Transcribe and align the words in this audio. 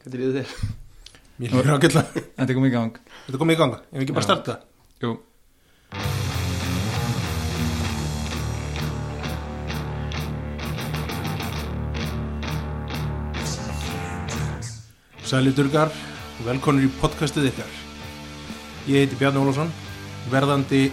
Hvað 0.00 0.14
er 0.16 0.30
þér? 0.38 0.52
Mér 1.40 1.52
líður 1.52 1.74
ágætlega. 1.74 2.20
Þetta 2.38 2.54
kom 2.56 2.64
í 2.64 2.70
gang. 2.72 2.94
Þetta 3.26 3.40
komið 3.40 3.54
í 3.56 3.58
ganga, 3.60 3.80
ef 3.84 3.98
við 3.98 4.04
ekki 4.06 4.14
bara 4.16 4.24
Já. 4.24 4.28
starta? 4.30 4.54
Jú, 5.00 5.10
Sæli 15.30 15.52
Durgar, 15.54 15.92
velkonur 16.42 16.88
í 16.88 16.90
podcastið 16.98 17.50
ykkar. 17.52 17.76
Ég 18.88 19.04
heiti 19.04 19.20
Bjarni 19.20 19.44
Ólafsson 19.44 19.68
verðandi 20.32 20.86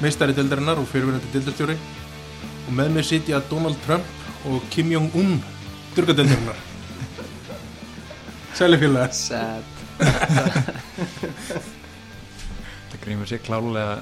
meistari 0.00 0.34
dildarinnar 0.34 0.80
og 0.80 0.88
fyrirverandi 0.90 1.30
dildarstjóri 1.36 1.76
og 1.76 2.72
með 2.74 2.96
mér 2.96 3.06
sitja 3.06 3.44
Donald 3.52 3.78
Trump 3.84 4.48
og 4.48 4.64
Kim 4.72 4.90
Jong-un 4.96 5.36
Durgadildarinnar 5.94 6.69
Sæli 8.60 8.76
félagar 8.76 9.12
Sad. 9.16 9.64
Það 12.90 12.98
grímur 13.00 13.28
sér 13.30 13.38
klálega 13.40 13.94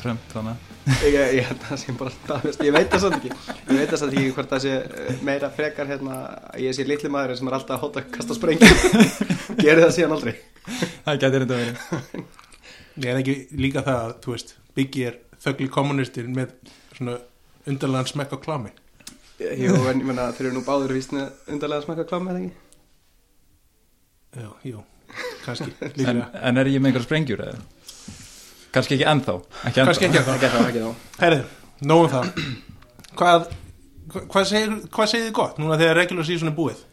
Trump 0.00 0.24
þannig 0.32 0.64
Ég, 1.06 1.14
ég 1.36 1.44
held 1.46 1.60
að 1.60 1.66
það 1.68 1.78
sé 1.78 1.92
bara 2.00 2.12
staðfest 2.16 2.64
Ég 2.66 2.74
veit 2.74 2.88
það 2.90 3.04
samt 3.04 3.18
ekki. 3.20 3.30
Ég 3.68 3.76
veit 3.76 3.92
það 3.92 4.00
samt 4.00 4.16
ekki 4.16 4.32
hvort 4.34 4.50
það 4.50 4.62
sé 4.64 4.72
eh, 4.80 5.20
meira 5.28 5.50
frekar 5.54 5.86
hérna 5.92 6.16
að 6.24 6.64
Ég 6.64 6.74
sé 6.74 6.86
litli 6.88 7.10
maður 7.14 7.38
sem 7.38 7.50
er 7.52 7.56
alltaf 7.60 7.76
að 7.76 7.84
hóta 7.84 8.02
að 8.02 8.08
kasta 8.16 8.34
sprengjum. 8.34 8.80
Gerði 9.62 9.84
það 9.84 9.92
síðan 9.94 10.14
aldrei. 10.16 10.32
Það 11.04 11.20
gæti 11.22 11.42
reynda 11.44 11.58
verið. 11.60 11.76
Ég 12.96 13.12
er 13.12 13.20
ekki 13.20 13.36
líka 13.62 13.84
það 13.86 14.00
að, 14.00 14.16
þú 14.24 14.34
veist, 14.34 14.50
Biggie 14.80 15.12
er 15.12 15.20
þögli 15.44 15.68
kommunistir 15.76 16.26
með 16.34 16.56
svona 16.96 17.14
undarlegan 17.70 18.10
smekk 18.10 18.34
á 18.34 18.38
klami 18.42 18.74
Jú, 19.38 19.76
en 19.86 20.02
ég 20.02 20.08
menna 20.10 20.32
þeir 20.34 20.48
eru 20.48 20.58
nú 20.58 20.64
báður 20.66 20.96
vísni 20.98 21.22
undarlega 21.46 21.84
að 21.84 21.86
smaka 21.86 22.08
klámi 22.10 22.34
eða 22.34 22.42
ekki 22.42 22.69
Já, 24.36 24.48
jú, 24.64 24.82
kannski, 25.44 25.72
en, 26.10 26.20
en 26.22 26.60
er 26.62 26.70
ég 26.70 26.78
með 26.82 26.92
einhver 26.92 27.06
sprengjur 27.06 27.40
eða? 27.42 27.62
Kannski 28.70 28.94
ekki 28.94 29.06
ennþá 29.10 29.34
Ekki 29.40 29.80
ennþá. 29.82 29.86
Kannski 29.88 30.06
ekki 30.06 30.20
að 30.20 30.28
það. 32.12 32.28
Hvað, 33.18 33.48
hva- 34.12 34.22
hvað 34.30 34.46
segir, 34.52 34.76
hvað 34.94 35.10
segir 35.10 35.26
þið 35.26 35.34
gott 35.40 35.58
núna 35.58 35.78
þegar 35.80 35.98
regular 35.98 36.28
season 36.28 36.52
er 36.52 36.56
búið? 36.60 36.84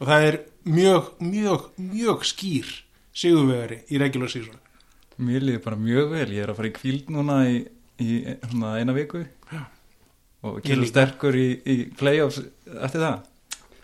Og 0.00 0.08
það 0.08 0.24
er 0.30 0.38
mjög, 0.68 1.10
mjög, 1.24 1.66
mjög 1.92 2.24
skýr 2.30 2.72
sigurvegari 3.16 3.82
í 3.92 4.00
regular 4.00 4.32
season. 4.32 4.56
Mér 5.20 5.44
líður 5.44 5.62
bara 5.64 5.78
mjög 5.80 6.10
vel. 6.12 6.26
Ég 6.32 6.44
er 6.44 6.52
að 6.52 6.58
fara 6.58 6.68
í 6.70 6.74
kvíld 6.76 7.12
núna 7.12 7.36
í, 7.48 7.60
í 8.04 8.16
svona 8.50 8.74
eina 8.80 8.96
viku. 8.96 9.22
Já. 9.52 9.62
Og 10.46 10.58
kemur 10.64 10.88
sterkur 10.88 11.36
í, 11.36 11.46
í 11.64 11.76
playoffs 11.96 12.40
eftir 12.76 13.02
það 13.04 13.20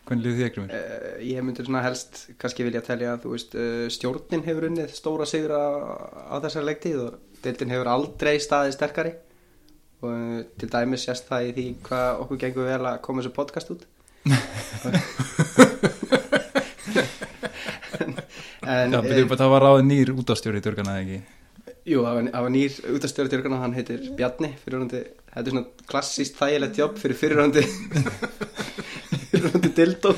Hvernig 0.08 0.25
líður 0.25 0.39
þið 0.39 0.47
ekki 0.48 0.62
mér? 0.62 0.70
Uh, 0.77 1.19
ég 1.28 1.45
myndi 1.47 1.67
svona 1.67 1.83
helst 1.84 2.22
kannski 2.42 2.67
vilja 2.67 2.83
telja 2.86 3.12
að 3.14 3.25
þú 3.25 3.34
veist 3.34 3.53
uh, 3.55 3.86
stjórnin 3.92 4.47
hefur 4.47 4.67
unnið 4.69 4.94
stóra 4.97 5.27
sigur 5.31 5.53
á, 5.55 5.62
þessari 6.42 6.69
leiktíð 6.70 6.98
og 7.05 7.12
deildin 7.44 7.75
hefur 7.75 7.92
aldrei 7.92 8.34
staðið 8.42 8.77
sterkari. 8.77 9.12
Og 10.03 10.11
uh, 10.11 10.41
til 10.59 10.69
dæmis 10.72 11.06
sést 11.06 11.28
það 11.31 11.48
í 11.48 11.53
því 11.59 11.67
hvað 11.86 12.25
okkur 12.25 12.42
gengur 12.47 12.70
vel 12.72 12.83
að 12.83 13.03
koma 13.06 13.22
þessu 13.22 13.36
podcast 13.39 13.75
út. 13.77 13.86
En 18.62 18.94
Já, 18.94 19.00
betur 19.03 19.27
bara 19.27 19.41
það 19.41 19.50
var 19.53 19.64
ráðið 19.66 19.87
nýr 19.89 20.11
útastjóri 20.14 20.61
í 20.61 20.64
Durgana 20.64 20.92
eða 20.94 21.03
ekki? 21.03 21.16
Jú, 21.83 22.05
það 22.06 22.28
var, 22.31 22.50
nýr 22.55 22.77
útastjóri 22.94 23.31
dyrkana, 23.33 23.59
hann 23.59 23.75
heitir 23.75 24.05
Bjarni 24.14 24.53
fyrirhandi, 24.62 25.00
þetta 25.33 25.42
er 25.42 25.55
svona 25.56 25.89
klassíst 25.91 26.37
þægilegt 26.39 26.78
jobb 26.78 27.00
fyrir 27.03 27.19
fyrirhandi 27.19 27.64
fyrirhandi 29.33 29.72
dildó 29.77 30.14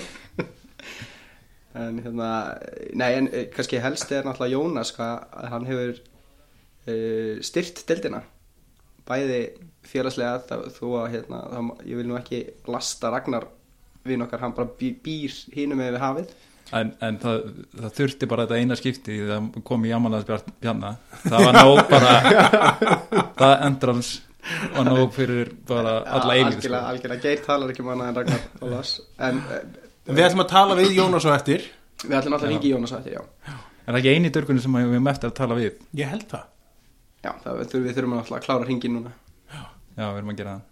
en 1.75 1.99
hérna 2.05 2.29
nei 2.95 3.11
en 3.19 3.29
eh, 3.33 3.49
kannski 3.53 3.81
helst 3.83 4.13
er 4.15 4.27
náttúrulega 4.27 4.55
Jónas 4.55 4.93
hvað 4.95 5.25
að 5.35 5.51
hann 5.51 5.67
hefur 5.69 5.97
uh, 5.99 7.43
styrt 7.43 7.83
dildina. 7.89 8.23
Bæði 9.05 9.41
félagslega 9.85 10.39
það, 10.49 10.65
þó 10.79 10.87
að 11.03 11.11
hérna, 11.17 11.43
það, 11.51 11.71
ég 11.91 12.01
vil 12.01 12.09
nú 12.09 12.19
ekki 12.19 12.41
lasta 12.71 13.11
Ragnar 13.13 13.49
vinn 14.05 14.25
okkar, 14.25 14.43
hann 14.45 14.55
bara 14.57 14.71
bý, 14.79 14.93
býr 15.05 15.35
hínum 15.57 15.81
með 15.81 15.97
við 15.97 16.05
hafið. 16.05 16.35
En, 16.75 16.95
en 17.05 17.19
það, 17.21 17.43
það 17.75 17.97
þurfti 17.99 18.29
bara 18.31 18.47
þetta 18.47 18.61
eina 18.61 18.79
skipti 18.79 19.19
því 19.19 19.27
það 19.29 19.65
kom 19.69 19.85
í 19.85 19.91
Jamanlands 19.91 20.47
Bjarna. 20.63 20.95
Það 21.27 21.49
var 21.49 21.59
nóg 21.59 21.83
bara 21.91 22.15
það 23.41 23.57
endrans 23.67 24.15
var 24.75 24.89
nóg 24.89 25.15
fyrir 25.17 25.53
bara 25.69 25.97
alla 26.05 26.37
eilíð 26.37 26.59
sko. 26.59 26.59
algjörlega, 26.59 26.93
algjörlega, 26.93 27.23
Geir 27.25 27.45
talar 27.47 27.73
ekki 27.73 27.85
um 27.85 27.91
annað 27.95 28.11
en 28.11 28.19
Ragnar 28.21 28.43
Ólafs 28.65 28.95
en 29.19 29.41
uh, 29.41 29.63
En 30.05 30.19
við 30.19 30.27
ætlum 30.27 30.45
að 30.45 30.51
tala 30.51 30.75
við 30.77 30.99
Jónas 30.99 31.25
og 31.25 31.33
eftir. 31.33 31.63
Við 32.05 32.17
ætlum 32.19 32.35
alltaf 32.37 32.45
að 32.45 32.51
ringi 32.53 32.73
Jónas 32.75 32.93
á 32.93 32.97
eftir, 32.99 33.15
já. 33.17 33.23
Er 33.85 33.95
það 33.95 33.99
ekki 34.03 34.13
eini 34.13 34.29
í 34.29 34.35
Durgunni 34.35 34.65
sem 34.65 34.77
við 34.77 34.97
erum 34.97 35.09
eftir 35.09 35.31
að 35.31 35.37
tala 35.39 35.57
við? 35.57 35.79
Ég 35.97 36.11
held 36.13 36.27
það, 36.29 36.43
já, 37.25 37.31
það 37.45 37.63
þurfum 37.63 37.87
við 37.87 37.97
þurfum 37.99 38.17
alltaf 38.19 38.37
að 38.37 38.45
klára 38.45 38.69
ringin 38.69 38.97
núna. 38.99 39.13
Já, 39.55 40.05
við 40.05 40.21
erum 40.21 40.33
að 40.35 40.41
gera 40.43 40.57
það. 40.59 40.71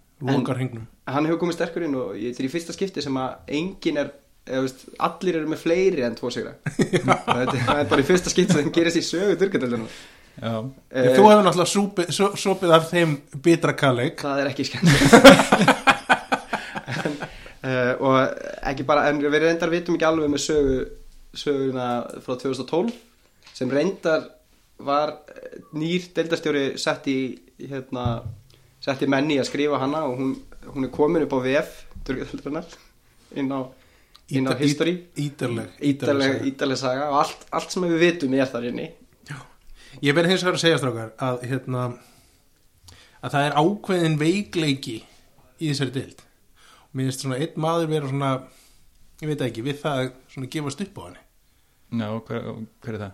Hann 1.12 1.28
hefur 1.28 1.40
komið 1.40 1.56
sterkur 1.56 1.86
inn 1.86 1.96
og 1.98 2.12
ég, 2.18 2.34
þetta 2.34 2.44
er 2.44 2.48
í 2.48 2.52
fyrsta 2.52 2.76
skipti 2.76 3.04
sem 3.04 3.16
að 3.18 3.54
engin 3.56 4.02
er 4.02 4.12
eða, 4.46 4.60
veist, 4.66 4.84
allir 5.08 5.38
eru 5.40 5.50
með 5.50 5.62
fleiri 5.64 6.04
en 6.06 6.18
tvo 6.18 6.30
sigra. 6.34 6.52
Þetta 6.68 7.56
þetta 7.56 7.78
er 7.78 7.88
bara 7.90 8.04
í 8.04 8.06
fyrsta 8.06 8.32
skipti 8.32 8.58
sem 8.58 8.70
gerist 8.74 9.00
í 9.00 9.04
sögu 9.06 9.38
durkadöldunum 9.40 9.88
Já, 9.88 10.10
uh, 10.40 10.64
Þú 10.92 11.26
hefur 11.28 11.44
náttúrulega 11.44 11.70
súpið, 11.74 12.12
svo, 12.16 12.30
sopið 12.40 12.74
af 12.78 12.88
þeim 12.90 13.16
bitra 13.44 13.74
kalleg 13.76 14.16
það 14.22 14.42
er 14.42 14.50
ekki 14.52 14.64
skemmt 14.70 14.88
uh, 17.62 17.94
og 18.06 18.16
ekki 18.72 18.86
bara 18.88 19.08
en 19.10 19.20
við 19.22 19.40
reyndar 19.46 19.72
vitum 19.72 19.98
ekki 19.98 20.08
alveg 20.08 20.32
með 20.32 20.44
sögu 20.46 20.78
söguna 21.32 21.88
frá 22.24 22.36
2012 22.36 22.92
sem 23.56 23.70
reyndar 23.72 24.26
var 24.82 25.14
eh, 25.30 25.60
nýr 25.78 26.08
deildarstjóri 26.16 26.64
sett 26.80 27.06
í 27.08 27.18
hérna, 27.70 28.22
sett 28.82 29.04
í 29.04 29.08
menni 29.10 29.38
að 29.40 29.48
skrifa 29.48 29.78
hana 29.80 30.02
og 30.08 30.18
hún, 30.18 30.32
hún 30.74 30.88
er 30.88 30.92
komin 30.92 31.24
upp 31.26 31.36
á 31.36 31.40
VF 31.44 31.78
inn 33.38 33.52
á 33.54 33.60
inn 34.32 34.48
á 34.48 34.52
Íta- 34.52 34.58
history. 34.58 34.94
Ítarleg 35.80 36.42
ítaleg 36.50 36.78
saga 36.80 37.08
og 37.12 37.20
allt, 37.22 37.46
allt 37.52 37.72
sem 37.72 37.84
við 37.86 37.98
vitum 38.00 38.34
er 38.36 38.48
þar 38.50 38.68
inni 38.72 38.88
Ég 40.00 40.14
verði 40.16 40.32
hins 40.32 40.42
vegar 40.46 40.56
að 40.56 40.62
segja 40.64 40.78
strákar 40.80 41.10
að 41.22 41.42
hérna 41.50 41.82
að 43.22 43.34
það 43.34 43.46
er 43.48 43.56
ákveðin 43.60 44.16
veikleiki 44.20 44.96
í 45.62 45.68
þessari 45.68 45.92
dild 45.94 46.22
og 46.22 46.96
mér 46.98 47.08
finnst 47.10 47.22
svona 47.26 47.38
einn 47.42 47.60
maður 47.62 47.90
vera 47.92 48.08
svona 48.10 48.30
ég 49.22 49.28
veit 49.30 49.44
ekki, 49.46 49.62
við 49.66 49.76
það 49.82 50.00
að 50.02 50.08
svona 50.32 50.48
gefast 50.56 50.80
upp 50.82 50.96
á 50.98 51.02
henni. 51.06 51.22
Já 52.02 52.08
hver, 52.26 52.48
hver 52.82 52.96
er 52.96 53.02
það? 53.04 53.12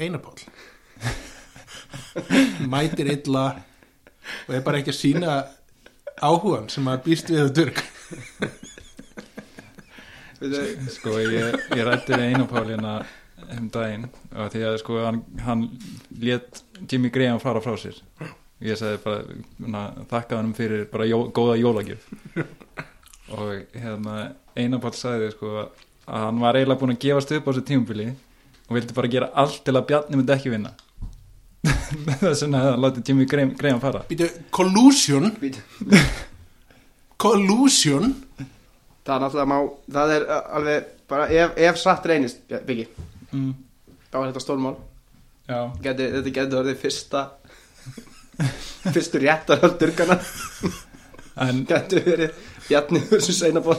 Einapál 0.00 0.36
mætir 2.72 3.10
illa 3.16 3.44
og 4.46 4.54
er 4.54 4.62
bara 4.64 4.80
ekki 4.80 4.92
að 4.94 5.00
sína 5.00 5.36
áhugan 6.20 6.68
sem 6.72 6.88
að 6.92 7.02
býst 7.08 7.30
við 7.32 7.40
að 7.44 7.50
Við- 10.40 10.86
Sko, 10.94 11.18
ég, 11.20 11.56
ég 11.76 11.84
rætti 11.84 12.16
við 12.16 12.30
einu 12.30 12.46
pálina 12.48 12.92
um 13.56 13.68
daginn 13.72 14.06
og 14.10 14.52
því 14.52 14.64
að 14.68 14.78
sko 14.82 15.00
hann, 15.04 15.22
hann 15.44 15.66
let 16.22 16.62
Jimmy 16.90 17.10
Graham 17.14 17.40
fara 17.42 17.62
frá 17.64 17.76
sér. 17.80 17.98
Ég 18.60 18.76
sagði 18.76 19.00
bara 19.04 19.36
na, 19.72 19.84
þakka 20.10 20.40
hann 20.40 20.52
fyrir 20.56 20.84
bara 20.92 21.08
jó, 21.08 21.22
góða 21.32 21.56
jólagjöf. 21.60 22.04
Og 23.30 23.76
hérna 23.78 24.32
einu 24.58 24.80
pál 24.82 24.92
sagði 24.98 25.30
sko 25.32 25.52
að 25.60 25.68
hann 26.10 26.40
var 26.42 26.58
eiginlega 26.58 26.80
búin 26.80 26.96
að 26.96 27.02
gefast 27.04 27.32
upp 27.36 27.46
á 27.46 27.50
þessu 27.52 27.66
tímubili 27.68 28.08
og 28.66 28.74
vildi 28.74 28.96
bara 28.96 29.10
gera 29.12 29.28
allt 29.38 29.62
til 29.64 29.76
að 29.76 29.86
Bjarni 29.88 30.18
myndi 30.18 30.34
ekki 30.34 30.52
vinna. 30.52 30.72
Þess 32.20 32.42
vegna 32.44 32.62
hefði 32.64 32.72
hann 32.72 32.82
látið 32.84 33.12
Jimmy 33.12 33.28
Graham, 33.30 33.54
Graham 33.58 33.80
fara. 33.82 34.02
Býtu, 34.10 34.28
collusion? 34.54 35.30
Collusion? 37.20 38.14
Það 39.04 39.14
er 39.14 39.22
náttúrulega 39.24 39.48
má 39.50 39.56
það 39.92 40.14
er 40.14 40.26
uh, 40.26 40.42
alveg 40.56 40.90
bara 41.10 41.26
ef, 41.34 41.56
ef 41.68 41.80
satt 41.80 42.06
reynist 42.08 42.52
ja, 42.52 42.60
Biggi, 42.64 42.86
mm, 43.32 43.52
þá 44.10 44.16
er 44.20 44.30
þetta 44.30 44.44
stórmál. 44.44 44.76
Já, 45.50 45.60
geti, 45.82 46.06
þetta 46.14 46.34
getur 46.36 46.60
orðið 46.62 46.80
fyrsta 46.84 47.24
fyrstu 48.94 49.20
réttar 49.20 49.64
af 49.66 49.76
durkana 49.80 50.16
en 51.46 51.64
getur 51.68 52.04
verið 52.06 52.30
Bjarni 52.68 53.00
versus 53.10 53.40
Einaból 53.46 53.78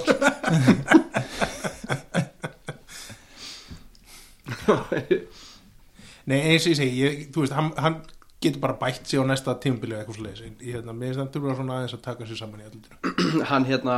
Nei, 6.29 6.37
eins 6.37 6.65
og 6.67 6.71
ég 6.71 6.77
segi, 6.77 6.99
ég, 7.01 7.21
þú 7.33 7.43
veist, 7.43 7.55
hann, 7.57 7.71
hann 7.81 7.95
getur 8.43 8.61
bara 8.61 8.77
bætt 8.79 9.07
sig 9.09 9.19
á 9.19 9.25
næsta 9.25 9.55
tímabili 9.61 9.95
eða 9.95 10.03
eitthvað 10.03 10.17
svo 10.17 10.25
leiðis 10.25 10.43
ég 10.45 10.75
hérna, 10.75 10.93
mér 10.97 11.11
finnst 11.11 11.21
hann 11.21 11.31
þurfa 11.33 11.55
svona 11.57 11.77
aðeins 11.77 11.95
að 11.97 12.03
taka 12.05 12.27
sér 12.29 12.39
saman 12.39 12.61
í 12.61 12.67
allur 12.69 13.45
hann 13.51 13.67
hérna 13.69 13.95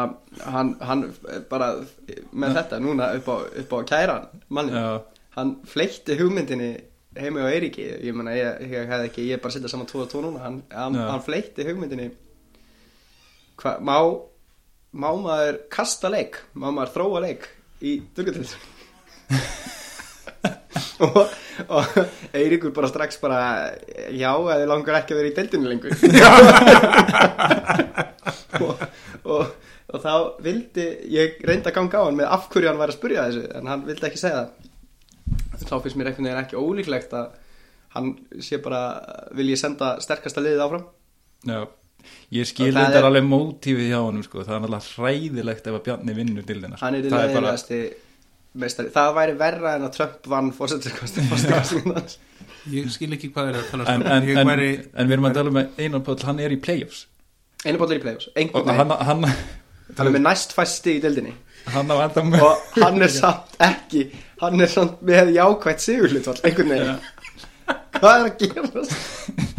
hann, 0.56 0.72
hann 0.83 1.04
bara 1.51 1.68
með 2.31 2.60
þetta 2.60 2.80
núna 2.83 3.12
upp 3.19 3.28
á, 3.33 3.36
upp 3.63 3.75
á 3.75 3.80
kæran 3.92 4.30
manni, 4.50 4.75
já, 4.78 4.88
hann 5.38 5.56
fleitti 5.69 6.18
hugmyndinni 6.19 6.71
heimi 7.18 7.41
á 7.45 7.47
Eiríki. 7.50 7.85
Ég 8.06 8.15
meina 8.18 8.33
ég, 8.38 8.62
ég 8.74 8.89
hefði 8.89 9.09
ekki, 9.09 9.25
ég 9.30 9.38
er 9.38 9.41
bara 9.44 9.53
að 9.53 9.59
setja 9.59 9.74
saman 9.74 9.89
2 9.89 10.03
og 10.06 10.12
2 10.13 10.21
núna. 10.25 10.44
Hann, 10.45 10.62
hann, 10.74 10.97
Já. 10.97 11.07
hann 11.12 11.25
fleitti 11.25 11.65
hugmyndinni. 11.68 12.12
Hva, 13.62 13.77
má 13.81 13.97
má 14.94 15.09
maður 15.18 15.57
kasta 15.74 16.09
leik? 16.13 16.38
Má 16.53 16.69
maður 16.69 16.94
þróa 16.97 17.21
leik 17.25 17.47
í 17.83 17.97
durgatöld 18.15 18.53
og, 21.03 21.18
og 21.74 21.95
Eiríkur 22.38 22.74
bara 22.75 22.89
strax 22.91 23.18
bara 23.21 23.39
já, 24.13 24.30
þið 24.38 24.65
langar 24.69 25.00
ekki 25.00 25.15
að 25.15 25.19
vera 25.21 25.31
í 25.31 25.35
deildinu 25.38 25.71
lengur. 25.71 25.94
Og, 28.53 28.81
og, 29.25 29.47
og 29.89 30.03
þá 30.03 30.12
vildi 30.45 30.83
ég 31.09 31.39
reyndi 31.41 31.71
að 31.71 31.75
ganga 31.80 32.03
á 32.03 32.06
hann 32.06 32.18
með 32.19 32.27
af 32.35 32.44
hverju 32.53 32.69
hann 32.69 32.77
var 32.77 32.91
að 32.94 32.97
spurja 33.00 33.24
þessu 33.25 33.47
en 33.57 33.69
hann 33.71 33.81
vildi 33.88 34.06
ekki 34.07 34.19
segja 34.21 34.44
það 34.44 34.68
þá 35.62 35.76
finnst 35.84 35.98
mér 36.00 36.10
einhvern 36.12 36.28
veginn 36.30 36.42
ekki 36.44 36.60
ólíklegt 36.60 37.16
að 37.18 37.40
hann 37.94 38.12
sé 38.42 38.58
bara 38.64 38.82
vil 39.38 39.52
ég 39.54 39.60
senda 39.62 39.96
sterkasta 40.02 40.42
liðið 40.42 40.64
áfram. 40.66 40.86
Já, 41.46 41.60
ég 42.34 42.50
skil 42.50 42.72
þetta 42.74 43.02
er- 43.02 43.08
alveg 43.10 43.28
mótífið 43.28 43.92
hjá 43.92 44.00
honum 44.02 44.24
sko. 44.26 44.44
það 44.44 44.56
er 44.56 44.66
náttúrulega 44.66 44.96
hræðilegt 44.98 45.68
ef 45.70 45.78
að 45.78 45.86
Bjarni 45.88 46.18
vinnur 46.18 46.48
til 46.48 46.60
þennar 46.62 46.82
hann 46.82 46.96
er 46.96 47.06
er 47.06 47.10
bara, 47.10 47.28
leiðilegasti 47.28 47.82
meistari. 48.54 48.90
Það 48.94 49.16
væri 49.18 49.38
verra 49.38 49.76
en 49.78 49.88
að 49.88 49.96
Trump 49.98 50.28
vann 50.28 50.52
hans 50.58 52.20
Ég 52.72 52.88
skil 52.94 53.12
ekki 53.12 53.28
hvað 53.34 53.50
er 53.52 53.58
að 53.60 53.66
tala 53.72 53.86
en, 53.92 54.02
um 54.02 54.08
en, 54.08 54.30
en, 54.38 54.48
væri 54.48 54.70
en 54.96 55.08
við 55.10 55.16
erum 55.18 55.26
að 55.28 55.34
tala 55.36 55.52
með 55.52 55.82
Einar 55.84 56.04
Páll, 56.06 56.22
hann 56.24 56.40
er 56.40 56.54
í 56.56 56.60
play-offs. 56.64 57.08
Einu 57.66 57.80
bóttur 57.82 58.00
í 58.00 58.04
play-offs, 58.04 58.30
hann, 58.38 58.94
hann, 59.04 59.26
hann 59.98 60.08
er 60.08 60.14
með 60.16 60.24
næst 60.24 60.56
fæsti 60.56 60.98
í 60.98 61.02
deildinni 61.04 61.34
hann 61.71 61.92
og 61.92 62.01
hann 62.77 63.01
er 63.01 63.12
samt 63.12 63.57
ekki 63.63 64.07
hann 64.44 64.62
er 64.62 64.71
samt 64.71 65.01
með 65.06 65.33
jákvætt 65.38 65.83
sigurhlutvall 65.83 66.39
einhvern 66.44 66.74
veginn. 66.74 67.04
Hvað 67.94 68.13
er 68.13 68.25
að 68.27 68.38
gera 68.42 69.50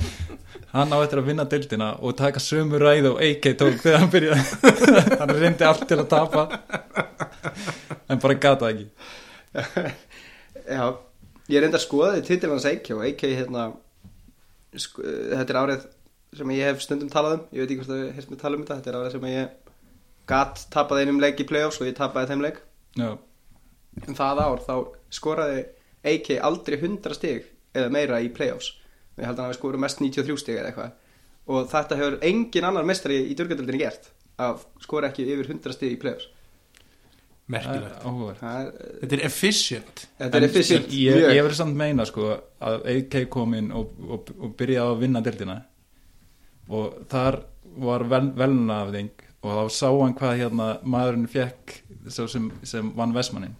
hann 0.75 0.91
á 0.91 0.99
eftir 0.99 1.21
að 1.21 1.29
vinna 1.31 1.47
deildina 1.49 1.89
og 2.03 2.17
taka 2.19 2.43
sömu 2.43 2.81
ræð 2.83 3.13
og 3.13 3.23
AK 3.23 3.49
tók 3.61 3.81
þegar 3.83 4.03
hann 4.03 4.13
byrjaði. 4.13 4.45
Hann 5.21 5.33
reyndi 5.39 5.67
allt 5.69 5.85
til 5.89 6.01
að 6.03 6.09
tapa 6.11 6.45
en 8.11 8.21
bara 8.21 8.39
gata 8.43 8.71
ekki. 8.73 8.89
Já, 10.67 10.85
ég 11.55 11.63
reyndi 11.63 11.79
að 11.79 11.85
skoða 11.85 12.15
því 12.17 12.25
titil 12.27 12.51
hans 12.53 12.67
AK 12.69 12.91
og 12.97 13.05
AK 13.07 13.27
hérna 13.31 13.69
sko, 14.75 15.05
þetta 15.05 15.55
er 15.55 15.61
árið 15.61 15.85
sem 16.35 16.55
ég 16.57 16.73
hef 16.73 16.83
stundum 16.83 17.13
talað 17.13 17.39
um. 17.39 17.45
Ég 17.55 17.63
veit 17.63 17.71
ekki 17.71 17.85
hvort 17.85 17.93
það 17.95 18.17
hefst 18.19 18.33
með 18.33 18.43
tala 18.43 18.59
um 18.59 18.65
þetta 18.67 18.81
þetta 18.81 18.93
er 18.93 18.99
árið 18.99 19.15
sem 19.15 19.29
ég 19.31 19.64
gat 20.31 20.67
tapað 20.73 21.05
einum 21.05 21.21
leik 21.23 21.41
í 21.43 21.47
play-offs 21.49 21.81
og 21.81 21.89
ég 21.89 21.97
tapaði 21.99 22.33
þeim 22.33 22.45
leik. 22.45 22.61
Já, 22.99 23.11
en 24.07 24.19
það 24.19 24.43
ár 24.45 24.63
þá 24.65 24.75
skoraði 25.15 25.65
AK 26.05 26.31
aldrei 26.45 26.79
100 26.79 27.17
stig 27.17 27.49
eða 27.75 27.93
meira 27.93 28.21
í 28.23 28.31
play-offs. 28.35 28.73
Ég 29.19 29.29
held 29.29 29.39
að 29.39 29.49
hafi 29.49 29.59
skorað 29.59 29.85
mest 29.85 30.01
93 30.03 30.39
stig 30.43 30.59
eða 30.59 30.71
eitthvað. 30.73 30.95
Og 31.45 31.67
þetta 31.71 31.99
hefur 32.01 32.17
engin 32.25 32.67
annar 32.67 32.87
mestari 32.89 33.21
í 33.29 33.35
dörgjöldinni 33.39 33.81
gert 33.83 34.09
að 34.41 34.65
skora 34.83 35.11
ekki 35.11 35.27
yfir 35.29 35.51
100 35.53 35.77
stig 35.77 35.95
í 35.95 36.01
play-offs. 36.01 36.31
Merkilegt. 37.53 38.01
Er, 38.41 38.69
Þetta 39.03 39.17
er 39.19 39.23
efficient. 39.27 40.07
Þetta 40.17 40.39
er 40.39 40.47
efficient 40.47 40.87
ég, 40.97 41.19
mjög. 41.19 41.35
ég 41.37 41.43
verður 41.45 41.59
samt 41.59 41.77
meina 41.77 42.07
sko 42.09 42.31
að 42.65 42.87
AK 42.95 43.17
kom 43.33 43.53
inn 43.59 43.69
og, 43.77 43.91
og, 44.01 44.31
og 44.41 44.55
byrjaði 44.57 44.95
að 44.95 45.03
vinna 45.03 45.23
deildina. 45.27 45.59
Og 46.73 47.03
þar 47.13 47.43
var 47.85 48.07
vel, 48.09 48.31
velnaafðing 48.39 49.24
og 49.45 49.53
þá 49.59 49.77
sá 49.77 49.89
hann 49.93 50.15
hvað 50.19 50.39
hérna 50.41 50.69
maðurinn 50.89 51.29
fekk 51.31 51.77
sem, 52.09 52.49
sem 52.65 52.91
vann 52.97 53.13
Vestmannin 53.17 53.55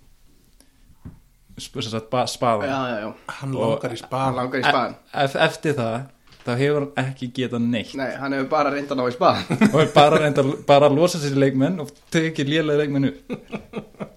spaðan 1.61 2.67
já, 2.67 2.81
já, 3.05 3.09
Hann 3.39 3.55
Og- 3.55 3.77
langar 3.77 3.93
í 3.95 4.01
spaðan 4.01 4.97
Ef, 5.13 5.37
eftir 5.37 5.77
það 5.79 5.99
þá 6.45 6.51
hefur 6.61 6.87
hann 6.97 7.07
ekki 7.09 7.29
getað 7.33 7.63
neitt. 7.65 7.95
Nei, 7.97 8.11
hann 8.21 8.35
hefur 8.37 8.49
bara 8.51 8.73
reynd 8.75 8.91
að 8.93 8.99
ná 9.01 9.05
í 9.09 9.15
spaðan 9.15 9.63
og 9.73 9.79
er 9.81 9.93
bara 9.95 10.19
reynda 10.21 10.45
bara 10.69 10.91
að 10.91 10.97
losa 10.99 11.21
sér 11.23 11.37
í 11.39 11.41
leikmenn 11.41 11.79
og 11.85 11.93
tekið 12.13 12.51
lélega 12.51 12.83
leikmenn 12.83 13.09
upp. 13.09 13.33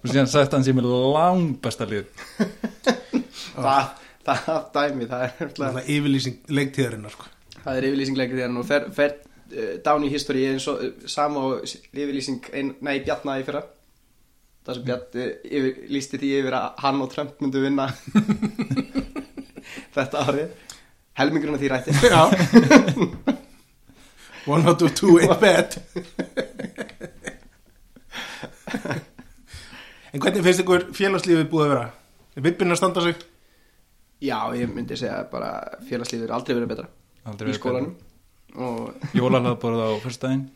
Og 0.02 0.10
síðan 0.10 0.28
sagt 0.28 0.52
hann 0.56 0.66
sem 0.66 0.76
er 0.82 0.88
langbesta 0.88 1.86
lið. 1.88 2.10
Það, 3.58 3.88
það 4.28 4.58
dæmi 4.74 5.06
það 5.10 5.22
er, 5.24 5.48
Það 5.56 5.78
er 5.80 5.86
yfirlýsing 5.94 6.36
leiktíðarinnar 6.52 7.14
sko. 7.14 7.24
það 7.64 7.78
er 7.80 7.86
yfirlýsing 7.88 8.18
þegar 8.20 8.52
nú 8.54 8.62
fer, 8.68 8.84
fer 8.94 9.14
down 9.84 10.04
í 10.06 10.10
history 10.12 10.42
eins 10.50 10.66
og 10.70 10.76
uh, 10.84 10.88
sama 11.08 11.38
og 11.48 11.54
yfirlýsing 11.66 12.40
nei, 12.84 12.96
Bjarna 13.04 13.32
í 13.40 13.44
fyrra. 13.46 13.62
Það 14.66 14.74
sem 14.78 14.84
Bjarni 14.88 15.22
yfir, 15.58 15.72
lísti 15.94 16.16
því 16.20 16.28
yfir 16.42 16.54
að 16.58 16.66
hann 16.84 16.98
og 17.04 17.08
Trump 17.12 17.32
myndu 17.42 17.58
vinna 17.64 17.86
þetta 19.96 20.16
árið. 20.26 20.48
Helmingurinn 21.18 21.56
af 21.56 21.60
því 21.62 21.68
rætti. 21.72 21.90
Já. 22.06 22.22
One 24.48 24.64
out 24.70 24.82
of 24.82 24.94
two 24.94 25.18
ain't 25.18 25.40
bad. 25.40 25.70
En 30.08 30.22
hvernig 30.24 30.40
finnst 30.40 30.62
ykkur 30.62 30.86
félagslífið 30.96 31.50
búið 31.50 31.66
að 31.66 31.72
vera? 31.74 31.86
Er 32.32 32.42
vippinn 32.46 32.72
að 32.72 32.78
standa 32.80 33.00
sig? 33.04 33.16
já, 34.24 34.38
ég 34.56 34.70
myndi 34.72 34.96
segja 34.98 35.18
bara 35.30 35.50
félagslífið 35.88 36.26
er 36.26 36.32
aldrei 36.34 36.54
verið 36.56 36.70
betra. 36.72 36.86
Aldrei 37.28 37.46
í 37.46 37.48
verið 37.52 37.60
skólanum. 37.60 37.92
og 37.92 37.96
Jólalagborð 38.56 39.82
á 39.84 39.88
fyrstæðin 40.04 40.46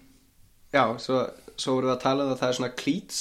já, 0.72 0.84
svo, 1.02 1.26
svo 1.56 1.76
vorum 1.76 1.90
við 1.90 1.96
að 1.96 2.04
tala 2.06 2.24
um 2.26 2.32
að 2.32 2.40
það 2.40 2.48
er 2.52 2.58
svona 2.58 2.76
cleats 2.80 3.18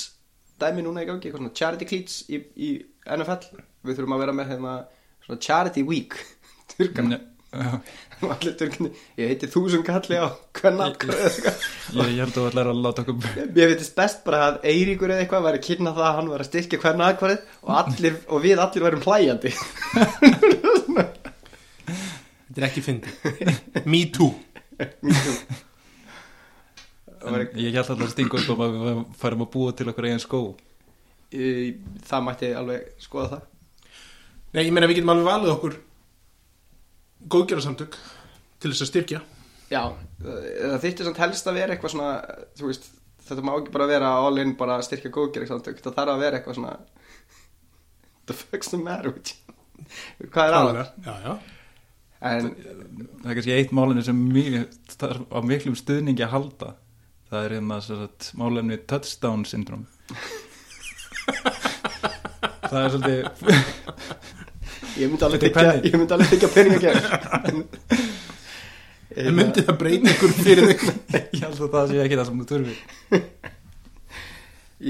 dæmi 0.61 0.85
núna 0.85 1.03
í 1.03 1.09
gangi, 1.09 1.27
eitthvað 1.27 1.41
svona 1.43 1.57
charity 1.57 1.89
cleats 1.89 2.21
í, 2.29 2.39
í 2.55 2.69
NFL 3.09 3.61
við 3.87 3.97
þurfum 3.97 4.15
að 4.15 4.23
vera 4.23 4.37
með 4.37 4.53
hérna 4.53 4.77
svona 5.25 5.43
charity 5.43 5.83
week 5.87 6.17
turkana. 6.71 7.19
Ég 7.51 9.27
heiti 9.27 9.47
þúsund 9.51 9.83
kalli 9.83 10.15
á 10.15 10.31
hvern 10.55 10.83
atkvæði 10.85 11.17
eða 11.17 11.31
eitthvað. 11.31 11.63
ég 11.99 12.21
held 12.21 12.37
að 12.37 12.45
ætlar 12.47 12.69
að 12.71 12.77
láta 12.85 13.03
okkur 13.03 13.17
Mér 13.57 13.73
finnst 13.73 13.97
best 13.97 14.21
bara 14.23 14.39
að 14.45 14.67
Eiríkur 14.71 15.11
eða 15.11 15.25
eitthvað 15.25 15.47
væri 15.49 15.59
að 15.59 15.65
kynna 15.65 15.91
það 15.97 16.07
að 16.07 16.15
hann 16.19 16.29
var 16.31 16.43
að 16.45 16.47
styrkja 16.47 16.79
hvern 16.85 17.03
aðkvarðið 17.09 17.41
og, 17.59 17.73
allir, 17.81 18.15
og 18.29 18.45
við 18.45 18.63
allir 18.63 18.85
værum 18.87 19.03
hlæjandi. 19.03 19.51
Þetta 22.51 22.61
er 22.61 22.67
ekki 22.69 22.85
fyndi 22.85 23.11
Me 23.89 24.05
too 24.15 24.31
Ég 27.21 27.75
held 27.75 27.83
alltaf 27.83 28.01
að 28.07 28.13
stinga 28.15 28.39
upp 28.41 28.63
að 28.65 28.77
við 28.81 29.01
færum 29.21 29.43
að 29.45 29.51
búa 29.53 29.73
til 29.77 29.89
okkur 29.91 30.07
eigin 30.09 30.23
skó. 30.23 30.41
Það 31.31 32.25
mætti 32.27 32.49
alveg 32.57 32.87
skoða 33.01 33.27
það. 33.35 33.43
Nei, 34.51 34.63
ég 34.65 34.73
meina 34.75 34.89
við 34.89 34.99
getum 34.99 35.13
alveg 35.13 35.29
valið 35.29 35.53
okkur 35.53 35.77
góðgerðarsamtök 37.31 37.99
til 38.61 38.71
þess 38.71 38.85
að 38.85 38.91
styrkja. 38.91 39.21
Já, 39.71 39.83
það 40.19 40.81
þyrfti 40.83 41.07
samt 41.07 41.21
helst 41.21 41.47
að 41.47 41.59
vera 41.61 41.75
eitthvað 41.75 41.93
svona 41.93 42.09
þú 42.59 42.67
veist, 42.67 42.89
þetta 43.27 43.45
má 43.47 43.53
ekki 43.53 43.71
bara 43.77 43.87
vera 43.87 44.09
all 44.25 44.41
in 44.41 44.57
bara 44.59 44.79
að 44.79 44.87
styrkja 44.89 45.13
góðgerðisandök 45.15 45.79
það 45.85 45.97
þarf 45.99 46.15
að 46.15 46.23
vera 46.25 46.41
eitthvað 46.41 46.57
svona 46.57 46.73
the 48.27 48.35
fuck's 48.35 48.73
the 48.73 48.81
matter 48.81 49.13
with 49.13 49.31
you? 49.31 49.55
Hvað 50.27 50.49
er 50.49 50.57
aðal? 50.57 50.83
Já, 51.05 51.13
já 51.23 51.60
En 52.21 52.51
Það 53.21 53.29
er 53.31 53.37
kannski 53.37 53.53
eitt 53.55 53.71
málefni 53.73 54.03
sem 54.05 54.17
mjög, 54.29 54.79
þarf 54.93 55.23
á 55.33 55.39
miklum 55.45 55.77
stuðningi 55.77 56.25
að 56.25 56.33
halda. 56.35 56.73
Það 57.31 57.45
er 57.45 57.53
hérna 57.55 57.77
sem 57.79 57.99
sagt, 58.01 58.25
málefni 58.35 58.75
touchdown 58.91 59.45
syndrom 59.47 59.85
Það 62.67 62.79
er 62.81 62.89
svolítið 62.91 63.21
ég 64.99 65.07
myndi 65.07 65.23
alveg 65.27 65.45
hvernig? 65.55 65.87
ég 65.87 65.95
myndi 65.95 66.15
alveg 66.17 66.33
þykja 66.33 66.49
pening 66.51 66.75
að 66.75 66.83
gera 66.83 66.99
En 69.21 69.37
myndi 69.37 69.63
það 69.63 69.79
breyta 69.79 70.11
ykkur 70.11 70.35
fyrir 70.41 70.67
þig? 70.73 70.83
Ég 71.37 71.45
held 71.45 71.55
að 71.55 71.73
það 71.77 71.89
sé 71.93 72.03
ekki 72.03 72.19
það 72.19 72.27
sem 72.27 72.41
þú 72.41 72.45
þurfi 72.51 72.75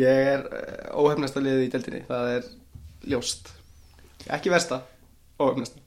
Ég 0.01 0.27
er 0.33 0.43
uh, 0.47 0.99
óhefnasta 1.03 1.41
liðið 1.43 1.65
í 1.65 1.71
deildinni. 1.73 1.99
Það 2.07 2.29
er 2.37 2.45
ljóst. 3.11 3.49
Ekki 4.31 4.53
versta, 4.53 4.77
óhefnasta 5.35 5.81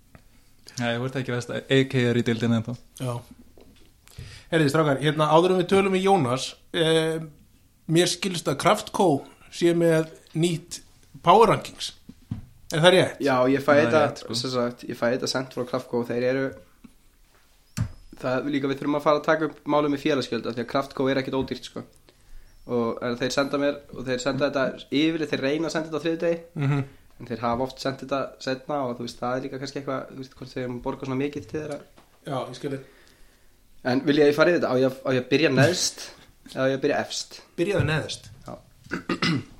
Nei, 0.81 0.93
þú 0.99 1.07
ert 1.09 1.17
ekki 1.21 1.35
veist 1.35 1.53
að 1.55 1.73
AK 1.79 1.95
er 2.01 2.19
í 2.19 2.25
dildin 2.27 2.55
ennþá. 2.59 2.75
Já. 2.99 3.15
Herriði 4.51 4.73
strákar, 4.73 5.01
hérna 5.03 5.29
áður 5.35 5.55
um 5.55 5.61
við 5.63 5.69
tölum 5.73 5.95
við 5.97 6.05
Jónas 6.07 6.49
eh, 6.77 7.23
Mér 7.91 8.09
skilst 8.11 8.49
að 8.51 8.59
Kraftco 8.63 9.07
sé 9.55 9.73
með 9.77 10.11
nýtt 10.39 10.81
Power 11.25 11.51
Rankings. 11.53 11.93
Er 12.75 12.83
það 12.83 12.95
rétt? 12.95 13.19
Já, 13.23 13.35
ég 13.51 13.63
fæ 13.63 13.71
Það 13.73 13.81
er 13.81 13.91
þetta 13.95 14.23
sko. 14.25 14.37
sem 14.41 14.53
sagt, 14.55 14.85
Ég 14.89 14.99
fæ 14.99 15.05
þetta 15.15 15.31
sent 15.31 15.55
frá 15.55 15.67
Kraftco 15.69 16.01
Þeir 16.09 16.27
eru 16.31 16.47
Það 18.21 18.49
líka 18.55 18.71
við 18.71 18.79
þurfum 18.81 18.99
að 18.99 19.05
fara 19.05 19.21
að 19.21 19.27
taka 19.29 19.49
upp 19.51 19.61
málum 19.75 19.95
með 19.95 20.03
félagskjölda 20.07 20.55
Því 20.57 20.63
að 20.65 20.69
Kraftco 20.73 21.07
er 21.11 21.21
ekkit 21.21 21.37
ódýrt 21.39 21.69
sko. 21.71 21.83
Og 22.75 23.01
en 23.05 23.19
þeir 23.21 23.35
senda 23.35 23.61
mér 23.61 23.79
Og 23.93 24.07
þeir 24.09 24.23
senda 24.23 24.49
þetta 24.51 24.91
yfir 25.03 25.27
Þeir 25.31 25.45
reyna 25.45 25.69
að 25.71 25.75
senda 25.77 25.91
þetta 25.91 26.01
á 26.01 26.05
þriðdegi 26.07 26.39
Mm 26.59 26.77
En 26.79 26.85
þeir 27.29 27.45
hafa 27.45 27.67
oft 27.67 27.83
sendt 27.83 28.03
þetta 28.05 28.21
setna 28.45 28.81
Og 28.89 28.97
þú 28.99 29.07
veist, 29.07 29.21
það 29.21 29.37
er 29.37 29.47
líka 29.47 29.61
kannski 29.63 29.81
eitthvað 29.81 30.11
Þú 30.11 30.21
veist, 30.23 30.37
hvort 30.39 30.53
þeir 30.55 30.77
borga 30.85 31.09
svona 31.09 31.21
mikið 31.21 31.49
til 31.49 31.61
þeirra 31.61 31.79
Já, 32.25 32.37
ég 32.41 32.59
skilði 32.59 32.81
En 33.85 34.05
vil 34.05 34.19
ég 34.19 34.27
að 34.27 34.31
ég 34.33 34.39
fara 34.39 34.53
í 34.53 34.57
þetta? 34.59 34.71
Á 34.71 34.77
ég, 34.81 35.01
á 35.05 35.09
ég 35.15 35.25
að 35.25 35.31
byrja 35.33 35.53
neðst 35.55 36.05
Eða 36.53 36.65
á 36.65 36.71
ég 36.71 36.79
að 36.79 36.85
byrja 36.85 37.01
efst? 37.05 37.41
Byrjaði 37.59 37.89
neðist 37.89 38.31
Já. 38.45 38.55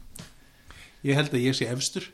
Ég 1.09 1.19
held 1.19 1.35
að 1.35 1.45
ég 1.45 1.57
sé 1.59 1.69
efstur 1.69 2.07